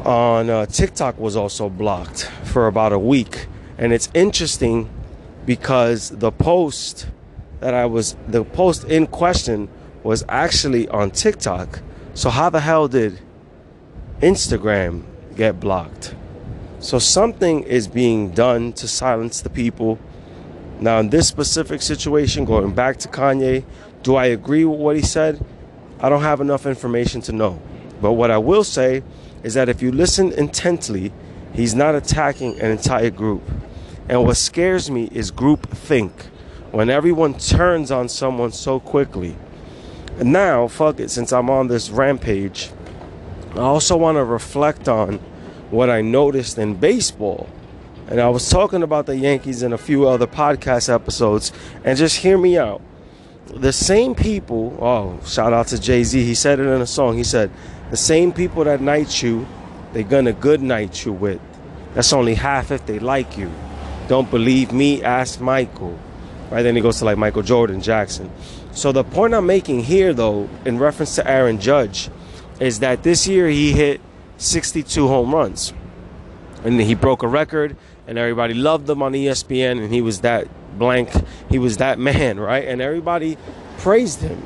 on 0.05 0.49
uh, 0.49 0.67
TikTok 0.67 1.19
was 1.19 1.37
also 1.37 1.69
blocked 1.69 2.25
for 2.45 2.67
about 2.67 2.93
a 2.93 2.99
week. 2.99 3.47
And 3.79 3.93
it's 3.93 4.09
interesting 4.15 4.89
because 5.47 6.11
the 6.11 6.31
post 6.31 7.07
that 7.61 7.75
I 7.75 7.87
was, 7.87 8.17
the 8.27 8.45
post 8.45 8.85
in 8.85 9.07
question 9.07 9.69
was 10.03 10.25
actually 10.29 10.89
on 10.89 11.11
TikTok. 11.11 11.81
So, 12.15 12.31
how 12.31 12.51
the 12.51 12.61
hell 12.61 12.89
did 12.89 13.21
Instagram 14.21 15.05
get 15.37 15.61
blocked? 15.61 16.15
So, 16.83 16.99
something 16.99 17.65
is 17.65 17.89
being 17.89 18.31
done 18.31 18.73
to 18.73 18.89
silence 18.89 19.43
the 19.43 19.51
people. 19.51 19.99
Now, 20.81 20.99
in 20.99 21.11
this 21.11 21.29
specific 21.29 21.83
situation, 21.83 22.47
going 22.47 22.73
back 22.73 22.97
to 23.01 23.09
Kanye, 23.09 23.65
Do 24.03 24.17
I 24.17 24.27
agree 24.27 24.65
with 24.65 24.81
what 24.81 24.97
he 24.97 25.03
said? 25.03 25.45
I 26.01 26.09
don't 26.09 26.23
have 26.23 26.41
enough 26.41 26.65
information 26.65 27.21
to 27.23 27.33
know. 27.33 27.61
But 28.01 28.13
what 28.13 28.31
I 28.31 28.39
will 28.39 28.65
say 28.65 29.03
is 29.43 29.53
that 29.55 29.69
if 29.69 29.83
you 29.83 29.93
listen 29.93 30.33
intently, 30.33 31.13
he's 31.53 31.75
not 31.75 31.95
attacking 31.95 32.59
an 32.61 32.71
entire 32.71 33.11
group. 33.11 33.43
And 34.09 34.25
what 34.25 34.39
scares 34.39 34.91
me 34.91 35.11
is 35.13 35.31
group 35.31 35.69
think. 35.69 36.29
When 36.71 36.89
everyone 36.89 37.35
turns 37.35 37.91
on 37.91 38.09
someone 38.09 38.53
so 38.53 38.81
quickly. 38.81 39.37
And 40.19 40.33
now, 40.33 40.67
fuck 40.67 40.99
it, 40.99 41.11
since 41.11 41.31
I'm 41.31 41.51
on 41.51 41.69
this 41.69 41.91
rampage, 41.91 42.71
I 43.53 43.59
also 43.59 43.99
want 43.99 44.17
to 44.17 44.25
reflect 44.25 44.89
on 44.89 45.21
what 45.71 45.91
I 45.91 46.01
noticed 46.01 46.59
in 46.59 46.75
baseball. 46.75 47.49
And 48.09 48.21
I 48.21 48.29
was 48.29 48.49
talking 48.49 48.83
about 48.83 49.07
the 49.07 49.17
Yankees 49.17 49.63
in 49.63 49.73
a 49.73 49.79
few 49.79 50.09
other 50.09 50.27
podcast 50.27 50.93
episodes, 50.93 51.53
and 51.85 51.97
just 51.97 52.17
hear 52.17 52.37
me 52.37 52.59
out 52.59 52.83
the 53.55 53.73
same 53.73 54.15
people, 54.15 54.77
oh, 54.81 55.19
shout 55.27 55.53
out 55.53 55.67
to 55.69 55.81
Jay 55.81 56.05
Z. 56.05 56.23
He 56.25 56.35
said 56.35 56.61
it 56.61 56.67
in 56.67 56.81
a 56.81 56.87
song. 56.87 57.17
He 57.17 57.25
said, 57.25 57.51
the 57.91 57.97
same 57.97 58.33
people 58.33 58.65
that 58.65 58.81
night 58.81 59.23
you, 59.23 59.47
they're 59.93 60.03
gonna 60.05 60.33
good 60.33 60.63
night 60.63 61.05
you 61.05 61.13
with. 61.13 61.41
That's 61.95 62.13
only 62.13 62.35
half 62.35 62.71
if 62.71 62.87
they 62.87 63.01
like 63.01 63.37
you. 63.37 63.51
Don't 64.07 64.31
believe 64.31 64.73
me, 64.73 65.03
ask 65.03 65.41
Michael. 65.41 65.99
Right 66.51 66.63
then 66.63 66.77
he 66.77 66.83
goes 66.83 66.99
to 66.99 67.05
like 67.05 67.19
Michael 67.19 67.43
Jordan, 67.43 67.81
Jackson. 67.81 68.31
So 68.73 68.93
the 68.93 69.03
point 69.03 69.35
I'm 69.35 69.47
making 69.47 69.81
here, 69.83 70.15
though, 70.15 70.49
in 70.65 70.79
reference 70.79 71.17
to 71.17 71.29
Aaron 71.29 71.61
Judge, 71.61 72.09
is 72.61 72.81
that 72.81 73.03
this 73.03 73.27
year 73.27 73.49
he 73.49 73.73
hit 73.73 74.01
62 74.41 75.07
home 75.07 75.35
runs, 75.35 75.73
and 76.65 76.81
he 76.81 76.95
broke 76.95 77.23
a 77.23 77.29
record, 77.29 77.77
and 78.07 78.19
everybody 78.19 78.55
loved 78.55 78.89
him 78.89 79.03
on 79.03 79.13
ESPN, 79.13 79.83
and 79.83 79.93
he 79.93 80.01
was 80.01 80.21
that 80.23 80.49
blank. 80.79 81.11
He 81.49 81.59
was 81.59 81.77
that 81.77 81.99
man, 82.11 82.41
right? 82.41 82.67
And 82.67 82.81
everybody 82.81 83.37
praised 83.79 84.21
him. 84.21 84.43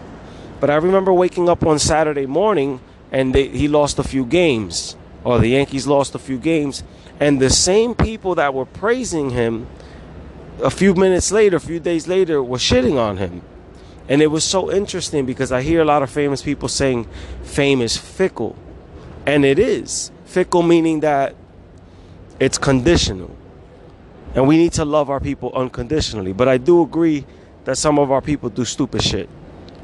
But 0.61 0.71
I 0.71 0.77
remember 0.77 1.13
waking 1.13 1.49
up 1.49 1.65
on 1.67 1.79
Saturday 1.79 2.27
morning 2.27 2.81
and 3.13 3.33
they, 3.35 3.49
he 3.49 3.69
lost 3.69 3.99
a 3.99 4.03
few 4.03 4.25
games, 4.25 4.97
or 5.23 5.39
the 5.39 5.49
Yankees 5.49 5.87
lost 5.87 6.15
a 6.15 6.19
few 6.19 6.37
games, 6.37 6.83
and 7.21 7.41
the 7.41 7.51
same 7.51 7.95
people 7.95 8.35
that 8.35 8.53
were 8.53 8.67
praising 8.67 9.31
him 9.31 9.69
a 10.61 10.71
few 10.71 10.95
minutes 10.95 11.31
later, 11.31 11.57
a 11.57 11.61
few 11.61 11.79
days 11.79 12.09
later, 12.09 12.43
were 12.43 12.59
shitting 12.59 12.99
on 12.99 13.19
him. 13.19 13.43
And 14.09 14.21
it 14.21 14.29
was 14.29 14.43
so 14.43 14.71
interesting 14.71 15.27
because 15.27 15.53
I 15.53 15.63
hear 15.63 15.81
a 15.81 15.85
lot 15.85 16.03
of 16.03 16.11
famous 16.11 16.43
people 16.43 16.69
saying 16.69 17.07
fame 17.43 17.81
is 17.81 17.97
fickle. 17.97 18.57
And 19.27 19.45
it 19.45 19.59
is. 19.59 20.11
Fickle 20.25 20.63
meaning 20.63 21.01
that 21.01 21.35
it's 22.41 22.59
conditional. 22.59 23.35
And 24.35 24.49
we 24.49 24.57
need 24.57 24.73
to 24.75 24.85
love 24.85 25.11
our 25.11 25.21
people 25.21 25.53
unconditionally. 25.55 26.33
But 26.33 26.49
I 26.49 26.59
do 26.59 26.83
agree 26.83 27.25
that 27.65 27.79
some 27.79 27.99
of 27.99 28.11
our 28.11 28.21
people 28.21 28.51
do 28.51 28.65
stupid 28.65 29.03
shit. 29.03 29.29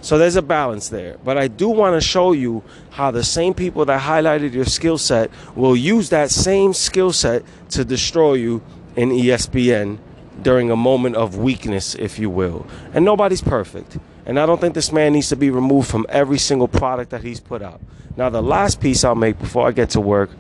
So 0.02 0.18
there's 0.18 0.36
a 0.36 0.42
balance 0.42 0.88
there. 0.88 1.18
But 1.24 1.36
I 1.38 1.48
do 1.48 1.68
want 1.68 1.94
to 1.94 2.00
show 2.00 2.32
you 2.32 2.62
how 2.90 3.10
the 3.10 3.22
same 3.22 3.54
people 3.54 3.84
that 3.84 4.00
highlighted 4.00 4.52
your 4.52 4.64
skill 4.64 4.98
set 4.98 5.30
will 5.54 5.76
use 5.76 6.08
that 6.10 6.30
same 6.30 6.72
skill 6.72 7.12
set 7.12 7.44
to 7.70 7.84
destroy 7.84 8.34
you 8.34 8.62
in 8.96 9.10
ESPN 9.10 9.98
during 10.42 10.70
a 10.70 10.76
moment 10.76 11.16
of 11.16 11.36
weakness, 11.36 11.94
if 11.94 12.18
you 12.18 12.30
will. 12.30 12.66
And 12.94 13.04
nobody's 13.04 13.42
perfect. 13.42 13.98
And 14.30 14.38
I 14.38 14.46
don't 14.46 14.60
think 14.60 14.74
this 14.74 14.92
man 14.92 15.14
needs 15.14 15.28
to 15.30 15.36
be 15.36 15.50
removed 15.50 15.90
from 15.90 16.06
every 16.08 16.38
single 16.38 16.68
product 16.68 17.10
that 17.10 17.24
he's 17.24 17.40
put 17.40 17.62
out. 17.62 17.80
Now, 18.16 18.30
the 18.30 18.40
last 18.40 18.80
piece 18.80 19.02
I'll 19.02 19.16
make 19.16 19.40
before 19.40 19.66
I 19.66 19.72
get 19.72 19.90
to 19.90 20.00
work 20.00 20.30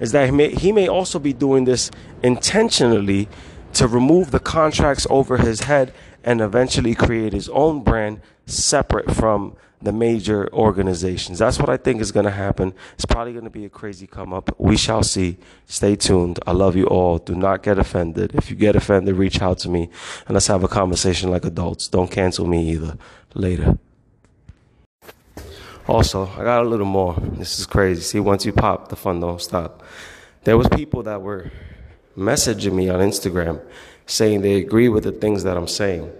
is 0.00 0.12
that 0.12 0.24
he 0.24 0.30
may, 0.30 0.54
he 0.54 0.72
may 0.72 0.88
also 0.88 1.18
be 1.18 1.34
doing 1.34 1.66
this 1.66 1.90
intentionally 2.22 3.28
to 3.74 3.86
remove 3.86 4.30
the 4.30 4.40
contracts 4.40 5.06
over 5.10 5.36
his 5.36 5.64
head 5.64 5.92
and 6.24 6.40
eventually 6.40 6.94
create 6.94 7.34
his 7.34 7.50
own 7.50 7.82
brand 7.82 8.22
separate 8.46 9.14
from 9.14 9.58
the 9.84 9.92
major 9.92 10.52
organizations. 10.52 11.38
That's 11.38 11.58
what 11.58 11.68
I 11.68 11.76
think 11.76 12.00
is 12.00 12.10
going 12.10 12.24
to 12.24 12.32
happen. 12.32 12.72
It's 12.94 13.04
probably 13.04 13.32
going 13.32 13.44
to 13.44 13.50
be 13.50 13.66
a 13.66 13.68
crazy 13.68 14.06
come 14.06 14.32
up. 14.32 14.54
We 14.58 14.76
shall 14.76 15.02
see. 15.02 15.36
Stay 15.66 15.94
tuned. 15.94 16.40
I 16.46 16.52
love 16.52 16.74
you 16.74 16.86
all. 16.86 17.18
Do 17.18 17.34
not 17.34 17.62
get 17.62 17.78
offended. 17.78 18.34
If 18.34 18.50
you 18.50 18.56
get 18.56 18.76
offended, 18.76 19.16
reach 19.16 19.42
out 19.42 19.58
to 19.58 19.68
me 19.68 19.90
and 20.26 20.34
let's 20.34 20.46
have 20.46 20.64
a 20.64 20.68
conversation 20.68 21.30
like 21.30 21.44
adults. 21.44 21.86
Don't 21.88 22.10
cancel 22.10 22.46
me 22.46 22.70
either. 22.70 22.96
Later. 23.34 23.78
Also, 25.86 26.26
I 26.28 26.44
got 26.44 26.62
a 26.62 26.68
little 26.68 26.86
more. 26.86 27.14
This 27.20 27.58
is 27.58 27.66
crazy. 27.66 28.00
See, 28.00 28.20
once 28.20 28.46
you 28.46 28.52
pop, 28.52 28.88
the 28.88 28.96
fun 28.96 29.20
don't 29.20 29.40
stop. 29.40 29.82
There 30.44 30.56
was 30.56 30.68
people 30.68 31.02
that 31.02 31.20
were 31.20 31.50
messaging 32.16 32.72
me 32.72 32.88
on 32.88 33.00
Instagram 33.00 33.60
saying 34.06 34.40
they 34.40 34.54
agree 34.54 34.88
with 34.88 35.04
the 35.04 35.12
things 35.12 35.42
that 35.42 35.56
I'm 35.56 35.68
saying. 35.68 36.10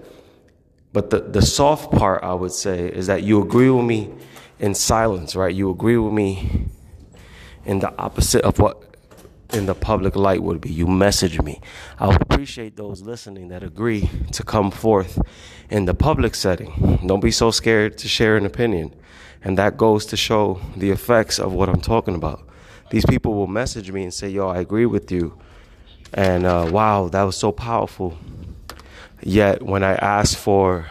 But 0.94 1.10
the, 1.10 1.22
the 1.22 1.42
soft 1.42 1.90
part, 1.90 2.22
I 2.22 2.34
would 2.34 2.52
say, 2.52 2.86
is 2.86 3.08
that 3.08 3.24
you 3.24 3.42
agree 3.42 3.68
with 3.68 3.84
me 3.84 4.14
in 4.60 4.76
silence, 4.76 5.34
right? 5.34 5.52
You 5.52 5.68
agree 5.68 5.96
with 5.96 6.12
me 6.12 6.68
in 7.64 7.80
the 7.80 7.92
opposite 7.98 8.44
of 8.44 8.60
what 8.60 8.80
in 9.52 9.66
the 9.66 9.74
public 9.74 10.14
light 10.14 10.40
would 10.40 10.60
be. 10.60 10.70
You 10.70 10.86
message 10.86 11.42
me. 11.42 11.60
I 11.98 12.14
appreciate 12.14 12.76
those 12.76 13.02
listening 13.02 13.48
that 13.48 13.64
agree 13.64 14.08
to 14.30 14.44
come 14.44 14.70
forth 14.70 15.20
in 15.68 15.84
the 15.86 15.94
public 15.94 16.36
setting. 16.36 17.00
Don't 17.04 17.18
be 17.18 17.32
so 17.32 17.50
scared 17.50 17.98
to 17.98 18.06
share 18.06 18.36
an 18.36 18.46
opinion. 18.46 18.94
And 19.42 19.58
that 19.58 19.76
goes 19.76 20.06
to 20.06 20.16
show 20.16 20.60
the 20.76 20.92
effects 20.92 21.40
of 21.40 21.52
what 21.52 21.68
I'm 21.68 21.80
talking 21.80 22.14
about. 22.14 22.48
These 22.92 23.04
people 23.06 23.34
will 23.34 23.48
message 23.48 23.90
me 23.90 24.04
and 24.04 24.14
say, 24.14 24.28
Yo, 24.28 24.48
I 24.48 24.60
agree 24.60 24.86
with 24.86 25.10
you. 25.10 25.36
And 26.12 26.46
uh, 26.46 26.68
wow, 26.70 27.08
that 27.08 27.24
was 27.24 27.36
so 27.36 27.50
powerful. 27.50 28.16
Yet 29.26 29.62
when 29.62 29.82
I 29.82 29.94
ask 29.94 30.36
for 30.36 30.86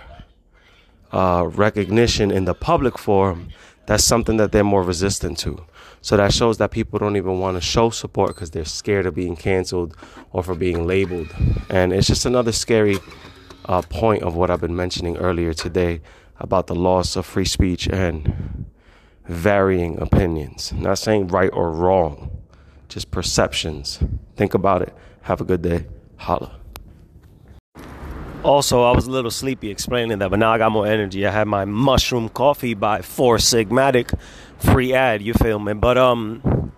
uh, 1.11 1.47
recognition 1.51 2.31
in 2.31 2.45
the 2.45 2.55
public 2.55 2.97
forum, 2.97 3.49
that's 3.85 4.03
something 4.03 4.37
that 4.37 4.51
they're 4.51 4.63
more 4.63 4.81
resistant 4.81 5.37
to. 5.39 5.63
So 6.01 6.17
that 6.17 6.33
shows 6.33 6.57
that 6.57 6.71
people 6.71 6.97
don't 6.97 7.15
even 7.15 7.39
want 7.39 7.57
to 7.57 7.61
show 7.61 7.91
support 7.91 8.29
because 8.29 8.49
they're 8.49 8.65
scared 8.65 9.05
of 9.05 9.13
being 9.13 9.35
canceled 9.35 9.95
or 10.31 10.41
for 10.41 10.55
being 10.55 10.87
labeled. 10.87 11.27
And 11.69 11.93
it's 11.93 12.07
just 12.07 12.25
another 12.25 12.51
scary 12.51 12.97
uh, 13.65 13.83
point 13.83 14.23
of 14.23 14.35
what 14.35 14.49
I've 14.49 14.61
been 14.61 14.75
mentioning 14.75 15.15
earlier 15.17 15.53
today 15.53 16.01
about 16.39 16.65
the 16.65 16.75
loss 16.75 17.15
of 17.15 17.27
free 17.27 17.45
speech 17.45 17.87
and 17.87 18.65
varying 19.25 20.01
opinions. 20.01 20.73
Not 20.73 20.97
saying 20.97 21.27
right 21.27 21.51
or 21.53 21.71
wrong, 21.71 22.31
just 22.89 23.11
perceptions. 23.11 23.99
Think 24.35 24.55
about 24.55 24.81
it. 24.81 24.93
Have 25.21 25.39
a 25.39 25.45
good 25.45 25.61
day. 25.61 25.85
Holla. 26.17 26.62
Also, 28.43 28.83
I 28.83 28.91
was 28.91 29.07
a 29.07 29.11
little 29.11 29.31
sleepy 29.31 29.69
explaining 29.69 30.19
that, 30.19 30.29
but 30.29 30.37
now 30.37 30.51
I 30.51 30.57
got 30.57 30.71
more 30.71 30.85
energy. 30.85 31.25
I 31.25 31.31
had 31.31 31.47
my 31.47 31.63
mushroom 31.63 32.27
coffee 32.27 32.73
by 32.73 33.01
Four 33.01 33.37
Sigmatic, 33.37 34.17
free 34.59 34.93
ad. 34.93 35.21
You 35.21 35.33
feel 35.33 35.59
me? 35.59 35.73
But 35.73 35.97
um, 35.97 36.71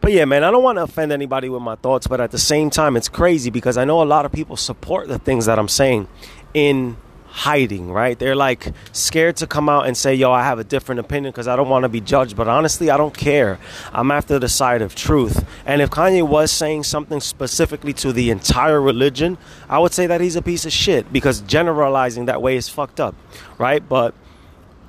but 0.00 0.12
yeah, 0.12 0.24
man, 0.24 0.44
I 0.44 0.50
don't 0.50 0.62
want 0.62 0.78
to 0.78 0.82
offend 0.82 1.12
anybody 1.12 1.50
with 1.50 1.60
my 1.60 1.74
thoughts, 1.76 2.06
but 2.06 2.22
at 2.22 2.30
the 2.30 2.38
same 2.38 2.70
time, 2.70 2.96
it's 2.96 3.10
crazy 3.10 3.50
because 3.50 3.76
I 3.76 3.84
know 3.84 4.02
a 4.02 4.04
lot 4.04 4.24
of 4.24 4.32
people 4.32 4.56
support 4.56 5.08
the 5.08 5.18
things 5.18 5.44
that 5.44 5.58
I'm 5.58 5.68
saying 5.68 6.08
in 6.54 6.96
hiding, 7.30 7.90
right? 7.92 8.18
They're 8.18 8.34
like 8.34 8.72
scared 8.92 9.36
to 9.36 9.46
come 9.46 9.68
out 9.68 9.86
and 9.86 9.96
say, 9.96 10.14
yo, 10.14 10.32
I 10.32 10.42
have 10.42 10.58
a 10.58 10.64
different 10.64 10.98
opinion 10.98 11.30
because 11.30 11.46
I 11.46 11.56
don't 11.56 11.68
want 11.68 11.84
to 11.84 11.88
be 11.88 12.00
judged. 12.00 12.36
But 12.36 12.48
honestly, 12.48 12.90
I 12.90 12.96
don't 12.96 13.16
care. 13.16 13.58
I'm 13.92 14.10
after 14.10 14.38
the 14.38 14.48
side 14.48 14.82
of 14.82 14.94
truth. 14.94 15.46
And 15.64 15.80
if 15.80 15.90
Kanye 15.90 16.26
was 16.26 16.50
saying 16.50 16.84
something 16.84 17.20
specifically 17.20 17.92
to 17.94 18.12
the 18.12 18.30
entire 18.30 18.80
religion, 18.80 19.38
I 19.68 19.78
would 19.78 19.92
say 19.92 20.06
that 20.08 20.20
he's 20.20 20.36
a 20.36 20.42
piece 20.42 20.66
of 20.66 20.72
shit 20.72 21.12
because 21.12 21.40
generalizing 21.42 22.26
that 22.26 22.42
way 22.42 22.56
is 22.56 22.68
fucked 22.68 22.98
up, 22.98 23.14
right? 23.58 23.86
But 23.88 24.14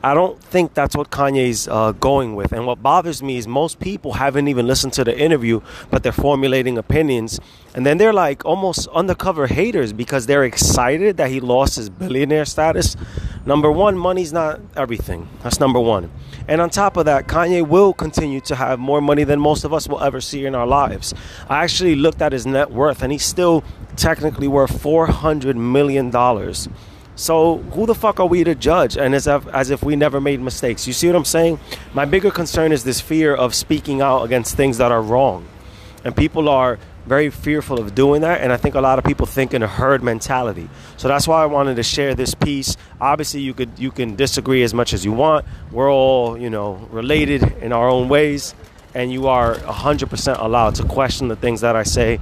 I 0.03 0.15
don't 0.15 0.41
think 0.43 0.73
that's 0.73 0.95
what 0.95 1.11
Kanye's 1.11 1.67
uh, 1.67 1.91
going 1.91 2.35
with. 2.35 2.53
And 2.53 2.65
what 2.65 2.81
bothers 2.81 3.21
me 3.21 3.37
is 3.37 3.47
most 3.47 3.79
people 3.79 4.13
haven't 4.13 4.47
even 4.47 4.65
listened 4.65 4.93
to 4.93 5.03
the 5.03 5.17
interview, 5.17 5.61
but 5.91 6.01
they're 6.01 6.11
formulating 6.11 6.77
opinions. 6.79 7.39
And 7.75 7.85
then 7.85 7.99
they're 7.99 8.13
like 8.13 8.43
almost 8.43 8.87
undercover 8.87 9.45
haters 9.45 9.93
because 9.93 10.25
they're 10.25 10.43
excited 10.43 11.17
that 11.17 11.29
he 11.29 11.39
lost 11.39 11.75
his 11.75 11.89
billionaire 11.89 12.45
status. 12.45 12.97
Number 13.45 13.71
one, 13.71 13.95
money's 13.95 14.33
not 14.33 14.59
everything. 14.75 15.29
That's 15.43 15.59
number 15.59 15.79
one. 15.79 16.09
And 16.47 16.61
on 16.61 16.71
top 16.71 16.97
of 16.97 17.05
that, 17.05 17.27
Kanye 17.27 17.67
will 17.67 17.93
continue 17.93 18.41
to 18.41 18.55
have 18.55 18.79
more 18.79 19.01
money 19.01 19.23
than 19.23 19.39
most 19.39 19.63
of 19.63 19.73
us 19.73 19.87
will 19.87 20.01
ever 20.01 20.19
see 20.19 20.45
in 20.47 20.55
our 20.55 20.65
lives. 20.65 21.13
I 21.47 21.63
actually 21.63 21.95
looked 21.95 22.21
at 22.23 22.31
his 22.31 22.47
net 22.47 22.71
worth, 22.71 23.03
and 23.03 23.11
he's 23.11 23.25
still 23.25 23.63
technically 23.95 24.47
worth 24.47 24.71
$400 24.71 25.55
million. 25.55 26.11
So 27.21 27.57
who 27.73 27.85
the 27.85 27.93
fuck 27.93 28.19
are 28.19 28.25
we 28.25 28.43
to 28.43 28.55
judge? 28.55 28.97
And 28.97 29.13
as 29.13 29.27
if, 29.27 29.47
as 29.49 29.69
if 29.69 29.83
we 29.83 29.95
never 29.95 30.19
made 30.19 30.41
mistakes. 30.41 30.87
You 30.87 30.93
see 30.93 31.05
what 31.05 31.15
I'm 31.15 31.23
saying? 31.23 31.59
My 31.93 32.03
bigger 32.03 32.31
concern 32.31 32.71
is 32.71 32.83
this 32.83 32.99
fear 32.99 33.35
of 33.35 33.53
speaking 33.53 34.01
out 34.01 34.23
against 34.23 34.57
things 34.57 34.79
that 34.79 34.91
are 34.91 35.03
wrong, 35.03 35.47
and 36.03 36.15
people 36.15 36.49
are 36.49 36.79
very 37.05 37.29
fearful 37.29 37.79
of 37.79 37.93
doing 37.93 38.21
that. 38.21 38.41
And 38.41 38.51
I 38.51 38.57
think 38.57 38.73
a 38.73 38.81
lot 38.81 38.97
of 38.97 39.05
people 39.05 39.27
think 39.27 39.53
in 39.53 39.61
a 39.61 39.67
herd 39.67 40.01
mentality. 40.01 40.67
So 40.97 41.07
that's 41.07 41.27
why 41.27 41.43
I 41.43 41.45
wanted 41.45 41.75
to 41.75 41.83
share 41.83 42.15
this 42.15 42.33
piece. 42.33 42.75
Obviously, 42.99 43.41
you 43.41 43.53
could 43.53 43.69
you 43.77 43.91
can 43.91 44.15
disagree 44.15 44.63
as 44.63 44.73
much 44.73 44.91
as 44.91 45.05
you 45.05 45.11
want. 45.11 45.45
We're 45.71 45.93
all 45.93 46.39
you 46.39 46.49
know 46.49 46.87
related 46.89 47.43
in 47.61 47.71
our 47.71 47.87
own 47.87 48.09
ways, 48.09 48.55
and 48.95 49.13
you 49.13 49.27
are 49.27 49.53
100% 49.53 50.39
allowed 50.39 50.73
to 50.75 50.85
question 50.85 51.27
the 51.27 51.35
things 51.35 51.61
that 51.61 51.75
I 51.75 51.83
say 51.83 52.19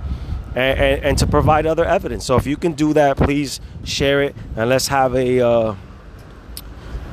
and, 0.55 0.79
and, 0.79 1.03
and, 1.03 1.17
to 1.17 1.27
provide 1.27 1.65
other 1.65 1.85
evidence. 1.85 2.25
So 2.25 2.35
if 2.35 2.47
you 2.47 2.57
can 2.57 2.73
do 2.73 2.93
that, 2.93 3.17
please 3.17 3.59
share 3.83 4.21
it 4.21 4.35
and 4.55 4.69
let's 4.69 4.87
have 4.87 5.15
a 5.15 5.39
uh, 5.41 5.75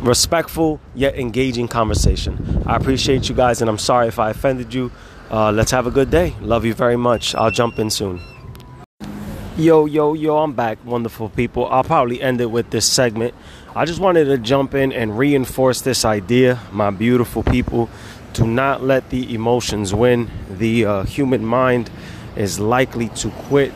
respectful 0.00 0.80
yet 0.94 1.18
engaging 1.18 1.68
conversation. 1.68 2.62
I 2.66 2.76
appreciate 2.76 3.28
you 3.28 3.34
guys, 3.34 3.60
and 3.60 3.70
I'm 3.70 3.78
sorry 3.78 4.08
if 4.08 4.18
I 4.18 4.30
offended 4.30 4.72
you. 4.72 4.90
Uh, 5.30 5.50
let's 5.50 5.70
have 5.70 5.86
a 5.86 5.90
good 5.90 6.10
day. 6.10 6.34
Love 6.40 6.64
you 6.64 6.74
very 6.74 6.96
much. 6.96 7.34
I'll 7.34 7.50
jump 7.50 7.78
in 7.78 7.90
soon. 7.90 8.20
Yo, 9.56 9.86
yo, 9.86 10.12
yo, 10.12 10.36
I'm 10.36 10.52
back, 10.52 10.84
wonderful 10.84 11.30
people. 11.30 11.66
I'll 11.66 11.82
probably 11.82 12.20
end 12.20 12.40
it 12.42 12.50
with 12.50 12.70
this 12.70 12.90
segment. 12.90 13.34
I 13.74 13.86
just 13.86 14.00
wanted 14.00 14.26
to 14.26 14.38
jump 14.38 14.74
in 14.74 14.92
and 14.92 15.18
reinforce 15.18 15.80
this 15.80 16.04
idea, 16.04 16.60
my 16.72 16.90
beautiful 16.90 17.42
people. 17.42 17.88
Do 18.34 18.46
not 18.46 18.82
let 18.82 19.08
the 19.08 19.34
emotions 19.34 19.94
win. 19.94 20.30
The 20.50 20.84
uh, 20.84 21.02
human 21.04 21.44
mind 21.44 21.90
is 22.36 22.60
likely 22.60 23.08
to 23.10 23.30
quit 23.30 23.72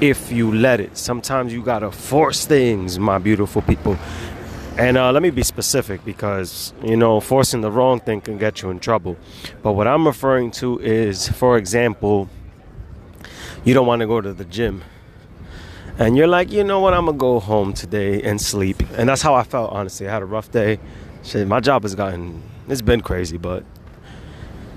if 0.00 0.32
you 0.32 0.52
let 0.52 0.80
it. 0.80 0.96
Sometimes 0.96 1.52
you 1.52 1.62
gotta 1.62 1.90
force 1.90 2.46
things, 2.46 2.98
my 2.98 3.18
beautiful 3.18 3.62
people. 3.62 3.96
And 4.76 4.96
uh, 4.96 5.12
let 5.12 5.22
me 5.22 5.30
be 5.30 5.44
specific 5.44 6.04
because, 6.04 6.74
you 6.82 6.96
know, 6.96 7.20
forcing 7.20 7.60
the 7.60 7.70
wrong 7.70 8.00
thing 8.00 8.20
can 8.20 8.38
get 8.38 8.60
you 8.60 8.70
in 8.70 8.80
trouble. 8.80 9.16
But 9.62 9.74
what 9.74 9.86
I'm 9.86 10.04
referring 10.04 10.50
to 10.52 10.80
is, 10.80 11.28
for 11.28 11.56
example, 11.56 12.28
you 13.64 13.72
don't 13.72 13.86
want 13.86 14.00
to 14.00 14.06
go 14.06 14.20
to 14.20 14.32
the 14.32 14.44
gym. 14.44 14.82
And 15.96 16.16
you're 16.16 16.26
like, 16.26 16.50
you 16.50 16.64
know 16.64 16.80
what, 16.80 16.92
I'm 16.92 17.04
going 17.04 17.16
to 17.16 17.20
go 17.20 17.38
home 17.38 17.72
today 17.72 18.20
and 18.22 18.40
sleep. 18.40 18.82
And 18.96 19.08
that's 19.08 19.22
how 19.22 19.34
I 19.34 19.44
felt, 19.44 19.70
honestly. 19.70 20.08
I 20.08 20.12
had 20.12 20.22
a 20.22 20.26
rough 20.26 20.50
day. 20.50 20.80
Shit, 21.22 21.46
my 21.46 21.60
job 21.60 21.84
has 21.84 21.94
gotten, 21.94 22.42
it's 22.68 22.82
been 22.82 23.00
crazy, 23.00 23.36
but 23.36 23.62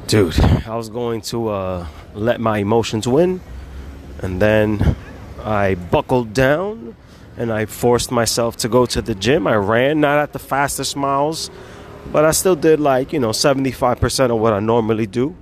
dude, 0.07 0.39
I 0.39 0.75
was 0.75 0.87
going 0.89 1.19
to 1.33 1.49
uh, 1.49 1.87
let 2.13 2.39
my 2.39 2.59
emotions 2.59 3.07
win. 3.07 3.41
And 4.19 4.41
then 4.41 4.95
I 5.43 5.75
buckled 5.75 6.33
down 6.33 6.95
and 7.35 7.51
I 7.51 7.65
forced 7.65 8.09
myself 8.11 8.55
to 8.57 8.69
go 8.69 8.85
to 8.85 9.01
the 9.01 9.13
gym. 9.13 9.45
I 9.47 9.55
ran, 9.55 9.99
not 9.99 10.17
at 10.17 10.33
the 10.33 10.39
fastest 10.39 10.95
miles, 10.95 11.51
but 12.11 12.23
I 12.23 12.31
still 12.31 12.55
did 12.55 12.79
like, 12.79 13.11
you 13.11 13.19
know, 13.19 13.29
75% 13.29 14.31
of 14.31 14.39
what 14.39 14.53
I 14.53 14.59
normally 14.59 15.07
do. 15.07 15.35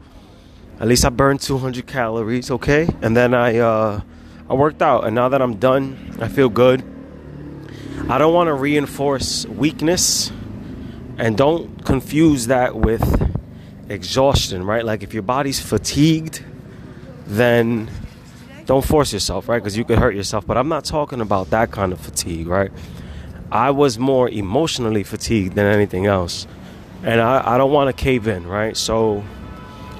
At 0.79 0.87
least 0.87 1.05
I 1.05 1.09
burned 1.09 1.41
200 1.41 1.85
calories, 1.85 2.49
okay? 2.51 2.89
And 3.01 3.15
then 3.15 3.33
I 3.33 3.59
uh, 3.59 4.01
I 4.49 4.53
worked 4.55 4.81
out, 4.81 5.05
and 5.05 5.15
now 5.15 5.29
that 5.29 5.41
I'm 5.41 5.55
done, 5.55 6.17
I 6.19 6.27
feel 6.27 6.49
good. 6.49 6.83
I 8.09 8.17
don't 8.17 8.33
want 8.33 8.47
to 8.47 8.53
reinforce 8.53 9.45
weakness, 9.45 10.33
and 11.17 11.37
don't 11.37 11.85
confuse 11.85 12.47
that 12.47 12.75
with 12.75 13.34
exhaustion, 13.89 14.65
right? 14.65 14.83
Like 14.83 15.03
if 15.03 15.13
your 15.13 15.23
body's 15.23 15.59
fatigued, 15.59 16.43
then 17.27 17.89
don't 18.65 18.85
force 18.85 19.13
yourself, 19.13 19.47
right? 19.47 19.59
Because 19.59 19.77
you 19.77 19.85
could 19.85 19.99
hurt 19.99 20.15
yourself. 20.15 20.45
But 20.45 20.57
I'm 20.57 20.69
not 20.69 20.85
talking 20.85 21.21
about 21.21 21.51
that 21.51 21.71
kind 21.71 21.93
of 21.93 21.99
fatigue, 21.99 22.47
right? 22.47 22.71
I 23.51 23.71
was 23.71 23.99
more 23.99 24.27
emotionally 24.27 25.03
fatigued 25.03 25.55
than 25.55 25.65
anything 25.65 26.07
else. 26.07 26.47
And 27.03 27.21
I, 27.21 27.55
I 27.55 27.57
don't 27.57 27.71
want 27.71 27.95
to 27.95 28.03
cave 28.03 28.27
in, 28.27 28.47
right? 28.47 28.75
So 28.75 29.23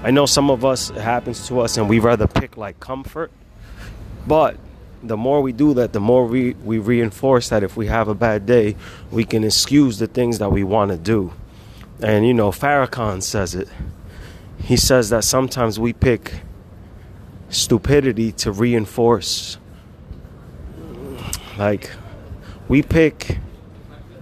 I 0.04 0.12
know 0.12 0.26
some 0.26 0.50
of 0.50 0.65
us, 0.65 0.89
it 0.89 0.98
happens 0.98 1.48
to 1.48 1.60
us, 1.60 1.78
and 1.78 1.88
we 1.88 2.00
rather 2.00 2.28
pick 2.28 2.58
like 2.58 2.80
comfort. 2.80 3.32
But 4.26 4.58
the 5.04 5.17
more 5.17 5.41
we 5.41 5.52
do 5.52 5.76
that, 5.76 5.93
the 5.93 6.00
more 6.00 6.26
we, 6.26 6.54
we 6.54 6.80
reinforce 6.80 7.50
that 7.50 7.62
if 7.63 7.78
we 7.78 7.88
have 7.88 8.08
a 8.08 8.15
bad 8.15 8.45
day, 8.48 8.76
we 9.12 9.24
can 9.24 9.43
excuse 9.43 10.00
the 10.00 10.08
things 10.08 10.39
that 10.39 10.52
we 10.52 10.63
want 10.63 10.91
to 10.91 10.98
do. 10.98 11.32
And 12.01 12.27
you 12.27 12.34
know, 12.34 12.51
Farrakhan 12.51 13.21
says 13.21 13.55
it. 13.55 13.69
He 14.60 14.77
says 14.77 15.10
that 15.10 15.23
sometimes 15.23 15.79
we 15.79 15.93
pick 15.93 16.41
stupidity 17.49 18.31
to 18.34 18.51
reinforce. 18.51 19.58
Like, 21.58 21.91
we 22.67 22.81
pick. 22.81 23.39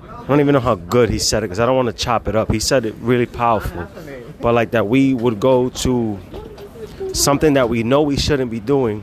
I 0.08 0.28
don't 0.28 0.40
even 0.40 0.54
know 0.54 0.60
how 0.60 0.76
good 0.76 1.10
he 1.10 1.20
said 1.20 1.44
it 1.44 1.48
because 1.48 1.60
I 1.60 1.66
don't 1.66 1.76
want 1.76 1.88
to 1.88 2.04
chop 2.04 2.28
it 2.28 2.36
up. 2.36 2.52
He 2.52 2.60
said 2.60 2.86
it 2.86 2.96
really 3.00 3.26
powerful 3.26 3.88
but 4.44 4.54
like 4.54 4.72
that 4.72 4.88
we 4.88 5.14
would 5.14 5.40
go 5.40 5.70
to 5.70 6.20
something 7.14 7.54
that 7.54 7.70
we 7.70 7.82
know 7.82 8.02
we 8.02 8.18
shouldn't 8.18 8.52
be 8.52 8.60
doing 8.60 9.02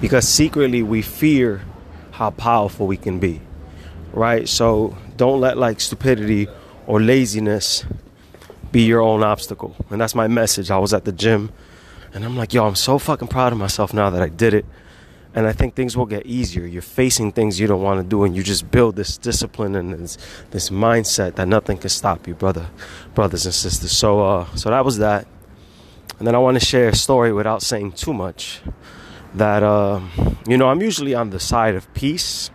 because 0.00 0.26
secretly 0.26 0.82
we 0.82 1.02
fear 1.02 1.62
how 2.12 2.30
powerful 2.30 2.86
we 2.86 2.96
can 2.96 3.18
be 3.18 3.42
right 4.14 4.48
so 4.48 4.96
don't 5.18 5.38
let 5.38 5.58
like 5.58 5.80
stupidity 5.80 6.48
or 6.86 7.00
laziness 7.00 7.84
be 8.72 8.82
your 8.82 9.00
own 9.00 9.22
obstacle 9.22 9.76
and 9.90 10.00
that's 10.00 10.14
my 10.14 10.26
message 10.26 10.70
i 10.70 10.78
was 10.78 10.92
at 10.92 11.04
the 11.04 11.12
gym 11.12 11.52
and 12.12 12.24
i'm 12.24 12.36
like 12.36 12.52
yo 12.52 12.66
i'm 12.66 12.74
so 12.74 12.98
fucking 12.98 13.28
proud 13.28 13.52
of 13.52 13.58
myself 13.58 13.92
now 13.92 14.10
that 14.10 14.22
i 14.22 14.28
did 14.28 14.54
it 14.54 14.64
and 15.36 15.46
I 15.46 15.52
think 15.52 15.74
things 15.74 15.98
will 15.98 16.06
get 16.06 16.24
easier. 16.24 16.64
You're 16.64 16.80
facing 16.80 17.30
things 17.30 17.60
you 17.60 17.66
don't 17.66 17.82
want 17.82 18.00
to 18.00 18.08
do, 18.08 18.24
and 18.24 18.34
you 18.34 18.42
just 18.42 18.70
build 18.70 18.96
this 18.96 19.18
discipline 19.18 19.76
and 19.76 19.92
this, 19.92 20.16
this 20.50 20.70
mindset 20.70 21.34
that 21.34 21.46
nothing 21.46 21.76
can 21.76 21.90
stop 21.90 22.26
you, 22.26 22.34
brother, 22.34 22.70
brothers 23.14 23.44
and 23.44 23.54
sisters. 23.54 23.92
So, 23.92 24.24
uh, 24.24 24.46
so 24.54 24.70
that 24.70 24.82
was 24.82 24.96
that. 24.96 25.28
And 26.18 26.26
then 26.26 26.34
I 26.34 26.38
want 26.38 26.58
to 26.58 26.64
share 26.64 26.88
a 26.88 26.96
story 26.96 27.34
without 27.34 27.60
saying 27.60 27.92
too 27.92 28.14
much. 28.14 28.62
That 29.34 29.62
uh, 29.62 30.00
you 30.48 30.56
know, 30.56 30.68
I'm 30.68 30.80
usually 30.80 31.14
on 31.14 31.28
the 31.28 31.38
side 31.38 31.74
of 31.74 31.92
peace, 31.92 32.50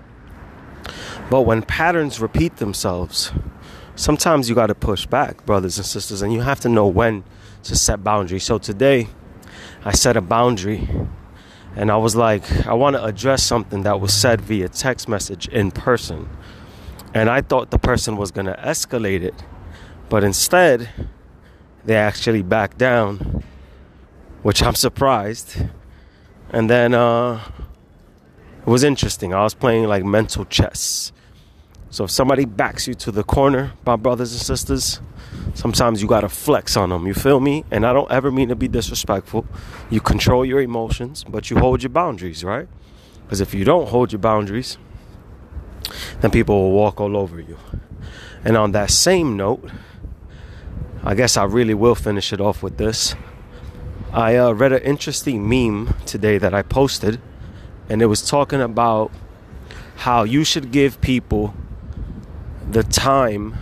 but 1.30 1.41
when 1.41 1.62
patterns 1.62 2.20
repeat 2.20 2.56
themselves, 2.58 3.32
sometimes 3.95 4.49
you 4.49 4.56
got 4.56 4.67
to 4.67 4.75
push 4.75 5.06
back, 5.06 5.45
brothers 5.45 5.77
and 5.77 5.86
sisters, 5.86 6.21
and 6.21 6.34
you 6.34 6.41
have 6.41 6.60
to 6.62 6.69
know 6.69 6.88
when 6.88 7.23
to 7.63 7.75
set 7.75 8.04
boundaries. 8.04 8.43
So 8.43 8.58
today, 8.58 9.08
I 9.84 9.91
set 9.91 10.17
a 10.17 10.21
boundary 10.21 10.88
and 11.75 11.89
I 11.89 11.97
was 11.97 12.15
like, 12.15 12.67
I 12.67 12.73
want 12.73 12.95
to 12.95 13.04
address 13.04 13.43
something 13.43 13.84
that 13.84 14.01
was 14.01 14.13
said 14.13 14.41
via 14.41 14.67
text 14.69 15.08
message 15.08 15.47
in 15.47 15.71
person. 15.71 16.30
And 17.13 17.30
I 17.30 17.41
thought 17.41 17.71
the 17.71 17.80
person 17.80 18.17
was 18.17 18.32
going 18.32 18.45
to 18.45 18.54
escalate 18.54 19.21
it, 19.21 19.36
but 20.10 20.23
instead, 20.23 20.89
they 21.86 21.95
actually 21.95 22.41
backed 22.41 22.77
down, 22.77 23.43
which 24.43 24.62
I'm 24.62 24.75
surprised. 24.75 25.56
And 26.49 26.69
then 26.69 26.93
uh, 26.93 27.41
it 28.62 28.67
was 28.67 28.84
interesting. 28.84 29.34
I 29.34 29.43
was 29.43 29.54
playing 29.54 29.86
like 29.86 30.04
mental 30.04 30.45
chess. 30.45 31.12
So 31.91 32.06
if 32.06 32.12
somebody 32.12 32.45
backs 32.45 32.88
you 32.88 32.93
to 32.95 33.12
the 33.12 33.23
corner, 33.23 33.73
my 33.86 33.97
brothers 33.97 34.32
and 34.32 34.41
sisters, 34.41 35.01
sometimes 35.54 36.01
you 36.01 36.08
gotta 36.08 36.30
flex 36.30 36.77
on 36.77 36.89
them. 36.89 37.06
You 37.06 37.13
feel 37.13 37.41
me? 37.41 37.65
And 37.69 37.86
I 37.86 37.91
don't 37.91 38.10
ever 38.10 38.32
mean 38.32 38.47
to 38.47 38.56
be 38.56 38.69
disrespectful. 38.69 39.45
You 39.89 39.99
control 39.99 40.45
your 40.45 40.62
emotions, 40.62 41.25
but 41.27 41.49
you 41.49 41.60
hold 41.60 41.84
your 41.84 41.89
boundaries, 41.89 42.45
right? 42.45 42.69
Because 43.23 43.41
if 43.41 43.54
you 43.54 43.65
don't 43.65 43.89
hold 43.89 44.13
your 44.13 44.19
boundaries, 44.19 44.77
then 46.21 46.32
people 46.32 46.62
will 46.62 46.71
walk 46.71 47.01
all 47.01 47.17
over 47.17 47.41
you. 47.41 47.58
And 48.45 48.56
on 48.56 48.71
that 48.71 48.89
same 48.89 49.36
note, 49.36 49.69
I 51.04 51.13
guess 51.13 51.36
I 51.36 51.43
really 51.43 51.73
will 51.73 51.95
finish 51.95 52.32
it 52.32 52.39
off 52.39 52.63
with 52.63 52.77
this. 52.77 53.15
I 54.13 54.38
uh, 54.38 54.54
read 54.54 54.71
an 54.71 54.82
interesting 54.84 55.47
meme 55.47 55.95
today 56.06 56.38
that 56.38 56.54
I 56.54 56.62
posted, 56.62 57.19
and 57.89 58.01
it 58.01 58.06
was 58.06 58.21
talking 58.21 58.62
about 58.62 59.12
how 59.97 60.23
you 60.23 60.45
should 60.45 60.71
give 60.71 61.01
people 61.01 61.54
the 62.71 62.84
time 62.84 63.57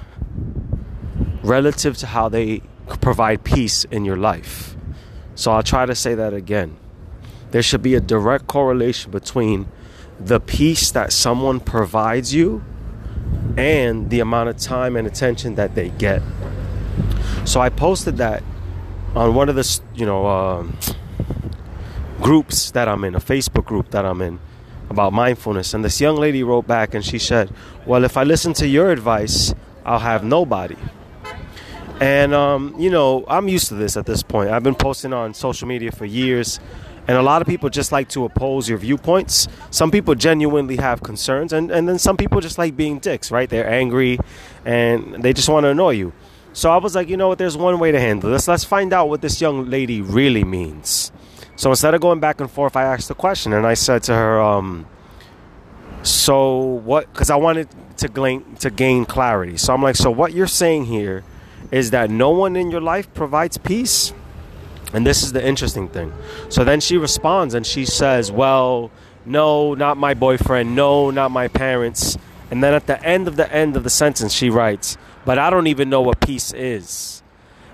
relative 1.41 1.97
to 1.97 2.05
how 2.07 2.29
they 2.29 2.61
provide 3.01 3.43
peace 3.43 3.83
in 3.85 4.05
your 4.05 4.17
life. 4.17 4.75
So 5.35 5.51
I'll 5.51 5.63
try 5.63 5.85
to 5.85 5.95
say 5.95 6.15
that 6.15 6.33
again. 6.33 6.77
There 7.51 7.63
should 7.63 7.81
be 7.81 7.95
a 7.95 7.99
direct 7.99 8.47
correlation 8.47 9.11
between 9.11 9.67
the 10.19 10.39
peace 10.39 10.91
that 10.91 11.11
someone 11.11 11.59
provides 11.59 12.33
you 12.33 12.63
and 13.57 14.09
the 14.09 14.19
amount 14.19 14.49
of 14.49 14.57
time 14.57 14.95
and 14.95 15.07
attention 15.07 15.55
that 15.55 15.75
they 15.75 15.89
get. 15.89 16.21
So 17.45 17.61
I 17.61 17.69
posted 17.69 18.17
that 18.17 18.43
on 19.15 19.33
one 19.33 19.49
of 19.49 19.55
the 19.55 19.81
you 19.95 20.05
know 20.05 20.27
um, 20.27 20.77
groups 22.21 22.71
that 22.71 22.87
I'm 22.87 23.03
in, 23.03 23.15
a 23.15 23.19
Facebook 23.19 23.65
group 23.65 23.89
that 23.91 24.05
I'm 24.05 24.21
in 24.21 24.39
about 24.89 25.13
mindfulness, 25.13 25.73
and 25.73 25.83
this 25.83 26.01
young 26.01 26.15
lady 26.17 26.43
wrote 26.43 26.67
back 26.67 26.93
and 26.93 27.05
she 27.05 27.19
said, 27.19 27.51
"Well, 27.85 28.03
if 28.03 28.17
I 28.17 28.23
listen 28.23 28.53
to 28.53 28.67
your 28.67 28.91
advice, 28.91 29.53
I'll 29.85 29.99
have 29.99 30.23
nobody." 30.23 30.77
And, 31.99 32.33
um, 32.33 32.75
you 32.79 32.89
know, 32.89 33.25
I'm 33.27 33.49
used 33.49 33.67
to 33.67 33.75
this 33.75 33.97
at 33.97 34.05
this 34.05 34.23
point. 34.23 34.51
I've 34.51 34.63
been 34.63 34.75
posting 34.75 35.11
on 35.11 35.33
social 35.33 35.67
media 35.67 35.91
for 35.91 36.05
years, 36.05 36.59
and 37.09 37.17
a 37.17 37.21
lot 37.21 37.41
of 37.41 37.47
people 37.47 37.69
just 37.69 37.91
like 37.91 38.07
to 38.09 38.23
oppose 38.23 38.69
your 38.69 38.77
viewpoints. 38.77 39.47
Some 39.71 39.91
people 39.91 40.15
genuinely 40.15 40.77
have 40.77 41.03
concerns, 41.03 41.51
and, 41.51 41.71
and 41.71 41.89
then 41.89 41.99
some 41.99 42.15
people 42.15 42.39
just 42.39 42.57
like 42.57 42.77
being 42.77 42.99
dicks, 42.99 43.31
right? 43.31 43.49
They're 43.49 43.69
angry 43.69 44.19
and 44.63 45.23
they 45.23 45.33
just 45.33 45.49
want 45.49 45.63
to 45.63 45.69
annoy 45.69 45.91
you. 45.91 46.13
So 46.53 46.71
I 46.71 46.77
was 46.77 46.95
like, 46.95 47.09
you 47.09 47.17
know 47.17 47.27
what, 47.27 47.37
there's 47.37 47.57
one 47.57 47.79
way 47.79 47.91
to 47.91 47.99
handle 47.99 48.31
this. 48.31 48.47
Let's 48.47 48.63
find 48.63 48.93
out 48.93 49.09
what 49.09 49.21
this 49.21 49.41
young 49.41 49.69
lady 49.69 50.01
really 50.01 50.43
means. 50.43 51.11
So 51.59 51.69
instead 51.71 51.93
of 51.93 51.99
going 51.99 52.21
back 52.21 52.39
and 52.39 52.49
forth, 52.49 52.77
I 52.77 52.83
asked 52.83 53.09
the 53.09 53.13
question, 53.13 53.51
and 53.51 53.67
I 53.67 53.73
said 53.73 54.03
to 54.03 54.15
her, 54.15 54.41
um, 54.41 54.87
so 56.03 56.55
what, 56.55 57.11
because 57.11 57.29
I 57.29 57.35
wanted 57.35 57.67
to 57.97 58.07
gain, 58.07 58.55
to 58.61 58.69
gain 58.69 59.03
clarity. 59.03 59.57
So 59.57 59.73
I'm 59.73 59.83
like, 59.83 59.97
so 59.97 60.09
what 60.09 60.31
you're 60.31 60.47
saying 60.47 60.85
here 60.85 61.25
is 61.69 61.91
that 61.91 62.09
no 62.09 62.29
one 62.29 62.55
in 62.55 62.71
your 62.71 62.79
life 62.79 63.13
provides 63.13 63.57
peace. 63.57 64.13
And 64.93 65.05
this 65.05 65.21
is 65.21 65.33
the 65.33 65.45
interesting 65.45 65.89
thing. 65.89 66.13
So 66.47 66.63
then 66.63 66.79
she 66.79 66.95
responds 66.95 67.53
and 67.53 67.67
she 67.67 67.83
says, 67.83 68.31
Well, 68.31 68.89
no, 69.25 69.73
not 69.73 69.97
my 69.97 70.13
boyfriend. 70.13 70.77
No, 70.77 71.11
not 71.11 71.29
my 71.29 71.49
parents. 71.49 72.17
And 72.49 72.63
then 72.63 72.73
at 72.73 72.87
the 72.87 73.03
end 73.03 73.27
of 73.27 73.35
the 73.35 73.53
end 73.53 73.75
of 73.75 73.83
the 73.83 73.89
sentence, 73.89 74.31
she 74.31 74.49
writes, 74.49 74.97
But 75.25 75.37
I 75.37 75.49
don't 75.49 75.67
even 75.67 75.89
know 75.89 75.99
what 75.99 76.21
peace 76.21 76.53
is. 76.53 77.21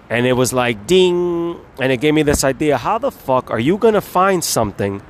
And 0.09 0.25
it 0.25 0.33
was 0.33 0.53
like, 0.53 0.87
ding. 0.87 1.59
And 1.79 1.91
it 1.91 1.97
gave 1.97 2.13
me 2.13 2.23
this 2.23 2.43
idea 2.43 2.77
how 2.77 2.97
the 2.97 3.11
fuck 3.11 3.49
are 3.49 3.59
you 3.59 3.77
to 3.77 4.01
find 4.01 4.43
something 4.43 5.01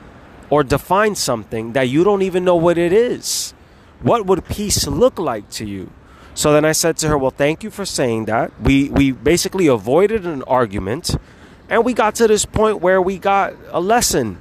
or 0.50 0.64
define 0.64 1.16
something 1.16 1.74
that 1.74 1.90
you 1.90 2.04
don't 2.04 2.22
even 2.22 2.46
know 2.46 2.56
what 2.56 2.78
it 2.78 2.94
is? 2.94 3.54
What 4.02 4.26
would 4.26 4.46
peace 4.46 4.88
look 4.88 5.20
like 5.20 5.50
to 5.52 5.66
you? 5.66 5.92
So 6.34 6.52
then 6.52 6.66
I 6.66 6.74
said 6.74 6.98
to 6.98 7.08
her, 7.08 7.18
Well, 7.18 7.32
thank 7.32 7.64
you 7.64 7.72
for 7.72 7.86
saying 7.86 8.26
that. 8.26 8.52
We, 8.62 8.90
we 8.90 9.12
basically 9.12 9.68
avoided 9.68 10.26
an 10.26 10.44
argument 10.44 11.16
and 11.70 11.84
we 11.84 11.94
got 11.94 12.16
to 12.16 12.28
this 12.28 12.46
point 12.46 12.82
where 12.82 13.02
we 13.02 13.18
got 13.18 13.54
a 13.72 13.80
lesson 13.80 14.38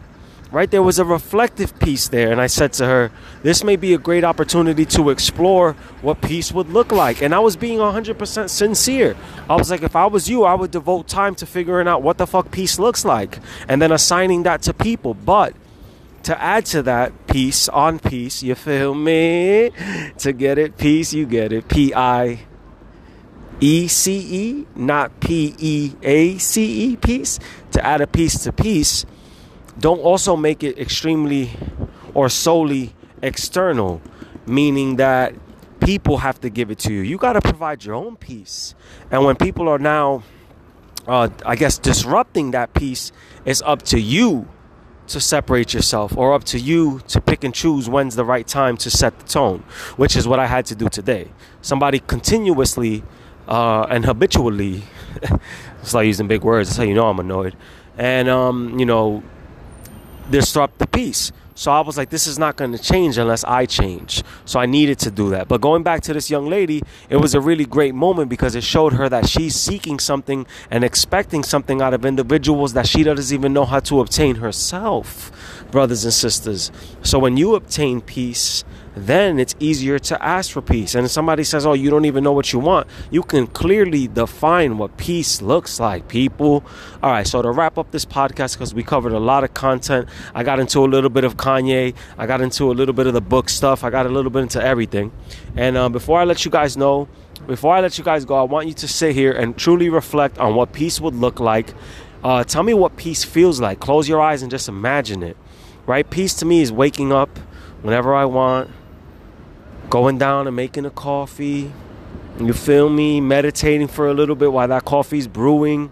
right? 0.54 0.70
There 0.70 0.82
was 0.82 0.98
a 0.98 1.04
reflective 1.04 1.76
piece 1.80 2.08
there. 2.08 2.30
And 2.30 2.40
I 2.40 2.46
said 2.46 2.72
to 2.74 2.86
her, 2.86 3.10
this 3.42 3.64
may 3.64 3.74
be 3.76 3.92
a 3.92 3.98
great 3.98 4.22
opportunity 4.22 4.84
to 4.86 5.10
explore 5.10 5.72
what 6.00 6.20
peace 6.20 6.52
would 6.52 6.68
look 6.70 6.92
like. 6.92 7.20
And 7.20 7.34
I 7.34 7.40
was 7.40 7.56
being 7.56 7.78
100% 7.80 8.48
sincere. 8.48 9.16
I 9.50 9.56
was 9.56 9.70
like, 9.70 9.82
if 9.82 9.96
I 9.96 10.06
was 10.06 10.30
you, 10.30 10.44
I 10.44 10.54
would 10.54 10.70
devote 10.70 11.08
time 11.08 11.34
to 11.36 11.46
figuring 11.46 11.88
out 11.88 12.02
what 12.02 12.18
the 12.18 12.26
fuck 12.26 12.52
peace 12.52 12.78
looks 12.78 13.04
like 13.04 13.40
and 13.68 13.82
then 13.82 13.90
assigning 13.90 14.44
that 14.44 14.62
to 14.62 14.72
people. 14.72 15.12
But 15.12 15.54
to 16.22 16.40
add 16.40 16.66
to 16.66 16.82
that, 16.84 17.26
peace 17.26 17.68
on 17.68 17.98
peace, 17.98 18.42
you 18.42 18.54
feel 18.54 18.94
me? 18.94 19.72
To 20.18 20.32
get 20.32 20.56
it, 20.56 20.78
peace, 20.78 21.12
you 21.12 21.26
get 21.26 21.52
it. 21.52 21.68
P 21.68 21.92
I 21.92 22.46
E 23.60 23.88
C 23.88 24.18
E, 24.18 24.66
not 24.74 25.20
P 25.20 25.54
E 25.58 25.92
A 26.02 26.38
C 26.38 26.92
E, 26.92 26.96
peace. 26.96 27.40
To 27.72 27.84
add 27.84 28.00
a 28.00 28.06
piece 28.06 28.44
to 28.44 28.52
peace 28.52 29.04
don't 29.78 30.00
also 30.00 30.36
make 30.36 30.62
it 30.62 30.78
extremely 30.78 31.50
or 32.14 32.28
solely 32.28 32.94
external, 33.22 34.00
meaning 34.46 34.96
that 34.96 35.34
people 35.80 36.18
have 36.18 36.40
to 36.40 36.50
give 36.50 36.70
it 36.70 36.78
to 36.80 36.92
you. 36.92 37.00
You 37.00 37.18
got 37.18 37.34
to 37.34 37.40
provide 37.40 37.84
your 37.84 37.94
own 37.94 38.16
peace. 38.16 38.74
And 39.10 39.24
when 39.24 39.36
people 39.36 39.68
are 39.68 39.78
now, 39.78 40.22
uh, 41.06 41.28
I 41.44 41.56
guess, 41.56 41.78
disrupting 41.78 42.52
that 42.52 42.72
peace, 42.74 43.12
it's 43.44 43.62
up 43.62 43.82
to 43.82 44.00
you 44.00 44.48
to 45.06 45.20
separate 45.20 45.74
yourself 45.74 46.16
or 46.16 46.32
up 46.32 46.44
to 46.44 46.58
you 46.58 47.00
to 47.08 47.20
pick 47.20 47.44
and 47.44 47.54
choose 47.54 47.88
when's 47.88 48.16
the 48.16 48.24
right 48.24 48.46
time 48.46 48.76
to 48.78 48.90
set 48.90 49.18
the 49.18 49.24
tone, 49.26 49.62
which 49.96 50.16
is 50.16 50.26
what 50.26 50.38
I 50.38 50.46
had 50.46 50.64
to 50.66 50.74
do 50.74 50.88
today. 50.88 51.30
Somebody 51.60 51.98
continuously 51.98 53.02
uh, 53.46 53.82
and 53.90 54.06
habitually, 54.06 54.82
it's 55.82 55.92
like 55.92 56.06
using 56.06 56.26
big 56.26 56.42
words, 56.42 56.70
that's 56.70 56.78
how 56.78 56.84
you 56.84 56.94
know 56.94 57.08
I'm 57.08 57.18
annoyed. 57.18 57.54
And, 57.98 58.28
um, 58.28 58.78
you 58.78 58.86
know, 58.86 59.22
disrupt 60.30 60.78
the 60.78 60.86
peace. 60.86 61.32
So 61.56 61.70
I 61.70 61.80
was 61.80 61.96
like, 61.96 62.10
this 62.10 62.26
is 62.26 62.36
not 62.36 62.56
going 62.56 62.72
to 62.72 62.78
change 62.78 63.16
unless 63.16 63.44
I 63.44 63.64
change. 63.66 64.24
So 64.44 64.58
I 64.58 64.66
needed 64.66 64.98
to 65.00 65.10
do 65.10 65.30
that. 65.30 65.46
But 65.46 65.60
going 65.60 65.84
back 65.84 66.00
to 66.02 66.12
this 66.12 66.28
young 66.28 66.48
lady, 66.48 66.82
it 67.08 67.16
was 67.18 67.34
a 67.34 67.40
really 67.40 67.64
great 67.64 67.94
moment 67.94 68.28
because 68.28 68.56
it 68.56 68.64
showed 68.64 68.94
her 68.94 69.08
that 69.08 69.28
she's 69.28 69.54
seeking 69.54 70.00
something 70.00 70.46
and 70.70 70.82
expecting 70.82 71.44
something 71.44 71.80
out 71.80 71.94
of 71.94 72.04
individuals 72.04 72.72
that 72.72 72.88
she 72.88 73.04
doesn't 73.04 73.32
even 73.32 73.52
know 73.52 73.64
how 73.64 73.78
to 73.80 74.00
obtain 74.00 74.36
herself, 74.36 75.30
brothers 75.70 76.04
and 76.04 76.12
sisters. 76.12 76.72
So 77.02 77.20
when 77.20 77.36
you 77.36 77.54
obtain 77.54 78.00
peace, 78.00 78.64
then 78.96 79.38
it's 79.38 79.54
easier 79.58 79.98
to 79.98 80.22
ask 80.24 80.52
for 80.52 80.62
peace. 80.62 80.94
And 80.94 81.04
if 81.04 81.10
somebody 81.10 81.44
says, 81.44 81.66
Oh, 81.66 81.72
you 81.72 81.90
don't 81.90 82.04
even 82.04 82.22
know 82.22 82.32
what 82.32 82.52
you 82.52 82.58
want, 82.58 82.86
you 83.10 83.22
can 83.22 83.46
clearly 83.46 84.06
define 84.06 84.78
what 84.78 84.96
peace 84.96 85.42
looks 85.42 85.80
like, 85.80 86.08
people. 86.08 86.64
All 87.02 87.10
right, 87.10 87.26
so 87.26 87.42
to 87.42 87.50
wrap 87.50 87.76
up 87.76 87.90
this 87.90 88.04
podcast, 88.04 88.54
because 88.54 88.74
we 88.74 88.82
covered 88.82 89.12
a 89.12 89.18
lot 89.18 89.44
of 89.44 89.54
content, 89.54 90.08
I 90.34 90.44
got 90.44 90.60
into 90.60 90.80
a 90.80 90.86
little 90.86 91.10
bit 91.10 91.24
of 91.24 91.36
Kanye, 91.36 91.94
I 92.18 92.26
got 92.26 92.40
into 92.40 92.70
a 92.70 92.74
little 92.74 92.94
bit 92.94 93.06
of 93.06 93.14
the 93.14 93.20
book 93.20 93.48
stuff, 93.48 93.82
I 93.82 93.90
got 93.90 94.06
a 94.06 94.10
little 94.10 94.30
bit 94.30 94.42
into 94.42 94.62
everything. 94.62 95.12
And 95.56 95.76
uh, 95.76 95.88
before 95.88 96.20
I 96.20 96.24
let 96.24 96.44
you 96.44 96.50
guys 96.50 96.76
know, 96.76 97.08
before 97.46 97.74
I 97.74 97.80
let 97.80 97.98
you 97.98 98.04
guys 98.04 98.24
go, 98.24 98.36
I 98.36 98.42
want 98.42 98.68
you 98.68 98.74
to 98.74 98.88
sit 98.88 99.14
here 99.14 99.32
and 99.32 99.56
truly 99.56 99.88
reflect 99.88 100.38
on 100.38 100.54
what 100.54 100.72
peace 100.72 101.00
would 101.00 101.14
look 101.14 101.40
like. 101.40 101.74
Uh, 102.22 102.42
tell 102.42 102.62
me 102.62 102.72
what 102.72 102.96
peace 102.96 103.22
feels 103.22 103.60
like. 103.60 103.80
Close 103.80 104.08
your 104.08 104.20
eyes 104.20 104.40
and 104.40 104.50
just 104.50 104.68
imagine 104.68 105.22
it. 105.22 105.36
Right? 105.84 106.08
Peace 106.08 106.32
to 106.34 106.46
me 106.46 106.62
is 106.62 106.72
waking 106.72 107.12
up 107.12 107.38
whenever 107.82 108.14
I 108.14 108.24
want 108.24 108.70
going 109.94 110.18
down 110.18 110.48
and 110.48 110.56
making 110.56 110.84
a 110.84 110.90
coffee. 110.90 111.72
You 112.40 112.52
feel 112.52 112.90
me? 112.90 113.20
Meditating 113.20 113.86
for 113.86 114.08
a 114.08 114.12
little 114.12 114.34
bit 114.34 114.52
while 114.52 114.66
that 114.66 114.84
coffee's 114.84 115.28
brewing. 115.28 115.88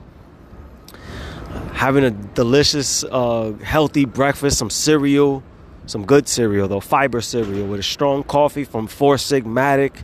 Having 1.75 2.03
a 2.03 2.11
delicious, 2.11 3.05
uh, 3.05 3.53
healthy 3.63 4.05
breakfast, 4.05 4.59
some 4.59 4.71
cereal, 4.71 5.45
some 5.87 6.05
good 6.05 6.27
cereal 6.27 6.67
though, 6.67 6.81
fiber 6.81 7.21
cereal 7.21 7.69
with 7.69 7.79
a 7.79 7.85
strong 7.85 8.25
coffee 8.25 8.65
from 8.65 8.89
Four 8.89 9.19
Sigmatic. 9.19 10.03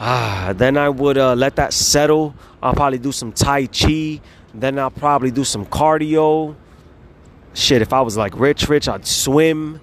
Ah, 0.00 0.52
then 0.56 0.76
I 0.76 0.88
would 0.88 1.16
uh, 1.16 1.36
let 1.36 1.54
that 1.54 1.72
settle. 1.72 2.34
I'll 2.60 2.74
probably 2.74 2.98
do 2.98 3.12
some 3.12 3.30
Tai 3.30 3.66
Chi. 3.66 4.20
Then 4.54 4.76
I'll 4.76 4.90
probably 4.90 5.30
do 5.30 5.44
some 5.44 5.66
cardio. 5.66 6.56
Shit, 7.54 7.80
if 7.80 7.92
I 7.92 8.00
was 8.00 8.16
like 8.16 8.36
rich, 8.36 8.68
rich, 8.68 8.88
I'd 8.88 9.06
swim 9.06 9.80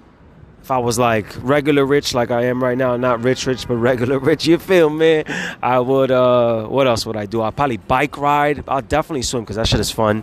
if 0.68 0.72
I 0.72 0.76
was 0.76 0.98
like 0.98 1.24
regular 1.40 1.86
rich 1.86 2.12
like 2.12 2.30
I 2.30 2.44
am 2.44 2.62
right 2.62 2.76
now, 2.76 2.94
not 2.98 3.24
rich 3.24 3.46
rich 3.46 3.66
but 3.66 3.76
regular 3.90 4.18
rich, 4.18 4.46
you 4.46 4.58
feel 4.58 4.90
me? 4.90 5.24
I 5.62 5.78
would 5.78 6.10
uh 6.10 6.66
what 6.66 6.86
else 6.86 7.06
would 7.06 7.16
I 7.16 7.24
do? 7.24 7.40
I'll 7.40 7.52
probably 7.52 7.78
bike 7.78 8.18
ride. 8.18 8.64
I'll 8.68 8.82
definitely 8.82 9.22
swim 9.22 9.44
because 9.44 9.56
that 9.56 9.66
shit 9.66 9.80
is 9.80 9.90
fun. 9.90 10.22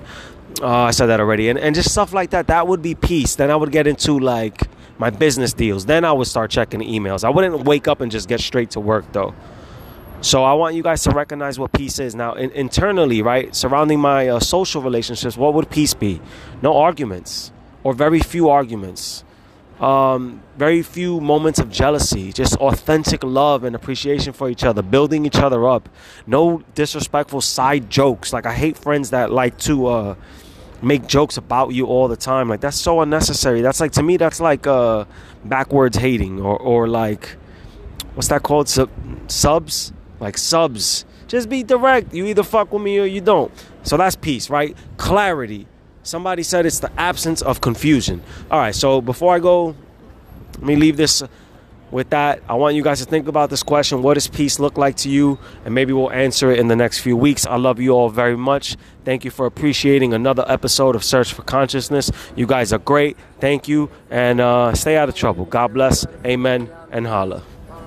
Uh, 0.61 0.67
I 0.67 0.91
said 0.91 1.07
that 1.07 1.19
already. 1.19 1.49
And 1.49 1.57
and 1.57 1.73
just 1.73 1.91
stuff 1.91 2.13
like 2.13 2.29
that, 2.29 2.45
that 2.45 2.67
would 2.67 2.83
be 2.83 2.93
peace. 2.93 3.33
Then 3.33 3.49
I 3.49 3.55
would 3.55 3.71
get 3.71 3.87
into 3.87 4.19
like 4.19 4.61
my 4.99 5.09
business 5.09 5.51
deals. 5.51 5.87
Then 5.87 6.05
I 6.05 6.11
would 6.11 6.27
start 6.27 6.51
checking 6.51 6.81
emails. 6.81 7.23
I 7.23 7.31
wouldn't 7.31 7.63
wake 7.63 7.87
up 7.87 7.99
and 7.99 8.11
just 8.11 8.29
get 8.29 8.39
straight 8.39 8.69
to 8.71 8.79
work 8.79 9.11
though. 9.13 9.33
So 10.21 10.43
I 10.43 10.53
want 10.53 10.75
you 10.75 10.83
guys 10.83 11.01
to 11.05 11.09
recognize 11.09 11.57
what 11.57 11.71
peace 11.71 11.97
is 11.97 12.13
now. 12.13 12.35
In, 12.35 12.51
internally, 12.51 13.23
right, 13.23 13.55
surrounding 13.55 13.99
my 13.99 14.27
uh, 14.27 14.39
social 14.39 14.83
relationships, 14.83 15.37
what 15.37 15.55
would 15.55 15.71
peace 15.71 15.95
be? 15.95 16.21
No 16.61 16.77
arguments, 16.77 17.51
or 17.83 17.93
very 17.93 18.19
few 18.19 18.49
arguments 18.49 19.24
um, 19.79 20.41
very 20.57 20.81
few 20.81 21.19
moments 21.19 21.59
of 21.59 21.69
jealousy, 21.69 22.31
just 22.31 22.55
authentic 22.57 23.23
love 23.23 23.63
and 23.63 23.75
appreciation 23.75 24.31
for 24.33 24.49
each 24.49 24.63
other, 24.63 24.81
building 24.81 25.25
each 25.25 25.35
other 25.35 25.67
up. 25.67 25.89
No 26.25 26.63
disrespectful 26.75 27.41
side 27.41 27.89
jokes. 27.89 28.31
Like 28.31 28.45
I 28.45 28.53
hate 28.53 28.77
friends 28.77 29.09
that 29.09 29.31
like 29.31 29.57
to 29.59 29.87
uh, 29.87 30.15
make 30.81 31.07
jokes 31.07 31.37
about 31.37 31.73
you 31.73 31.87
all 31.87 32.07
the 32.07 32.15
time. 32.15 32.47
Like 32.47 32.61
that's 32.61 32.79
so 32.79 33.01
unnecessary. 33.01 33.61
That's 33.61 33.81
like 33.81 33.91
to 33.93 34.03
me, 34.03 34.17
that's 34.17 34.39
like 34.39 34.65
uh, 34.65 35.05
backwards 35.43 35.97
hating 35.97 36.39
or 36.39 36.57
or 36.57 36.87
like 36.87 37.35
what's 38.13 38.29
that 38.29 38.43
called? 38.43 38.69
Sub- 38.69 38.91
subs, 39.27 39.91
like 40.19 40.37
subs. 40.37 41.05
Just 41.27 41.49
be 41.49 41.63
direct. 41.63 42.13
You 42.13 42.25
either 42.27 42.43
fuck 42.43 42.71
with 42.71 42.81
me 42.81 42.99
or 42.99 43.05
you 43.05 43.19
don't. 43.19 43.51
So 43.83 43.97
that's 43.97 44.15
peace, 44.15 44.49
right? 44.49 44.77
Clarity 44.97 45.67
Somebody 46.05 46.43
said 46.43 46.67
it's 46.67 46.79
the 46.79 46.91
absence 46.99 47.41
of 47.41 47.61
confusion. 47.61 48.21
All 48.51 48.59
right, 48.59 48.75
so 48.75 49.01
before 49.01 49.33
I 49.33 49.39
go, 49.39 49.75
let 50.53 50.63
me 50.63 50.75
leave 50.75 50.97
this 50.97 51.23
with 51.89 52.11
that. 52.11 52.43
I 52.47 52.53
want 52.53 52.75
you 52.75 52.83
guys 52.83 52.99
to 52.99 53.05
think 53.05 53.27
about 53.27 53.49
this 53.49 53.63
question 53.63 54.03
What 54.03 54.13
does 54.13 54.27
peace 54.27 54.59
look 54.59 54.77
like 54.77 54.97
to 54.97 55.09
you? 55.09 55.39
And 55.65 55.73
maybe 55.73 55.93
we'll 55.93 56.11
answer 56.11 56.51
it 56.51 56.59
in 56.59 56.67
the 56.67 56.75
next 56.75 56.99
few 56.99 57.17
weeks. 57.17 57.47
I 57.47 57.55
love 57.55 57.79
you 57.79 57.89
all 57.89 58.09
very 58.09 58.37
much. 58.37 58.77
Thank 59.03 59.25
you 59.25 59.31
for 59.31 59.47
appreciating 59.47 60.13
another 60.13 60.45
episode 60.47 60.95
of 60.95 61.03
Search 61.03 61.33
for 61.33 61.41
Consciousness. 61.41 62.11
You 62.35 62.45
guys 62.45 62.71
are 62.71 62.79
great. 62.79 63.17
Thank 63.39 63.67
you. 63.67 63.89
And 64.11 64.39
uh, 64.39 64.75
stay 64.75 64.97
out 64.97 65.09
of 65.09 65.15
trouble. 65.15 65.45
God 65.45 65.73
bless. 65.73 66.05
Amen. 66.23 66.69
And 66.91 67.07
holla. 67.07 67.41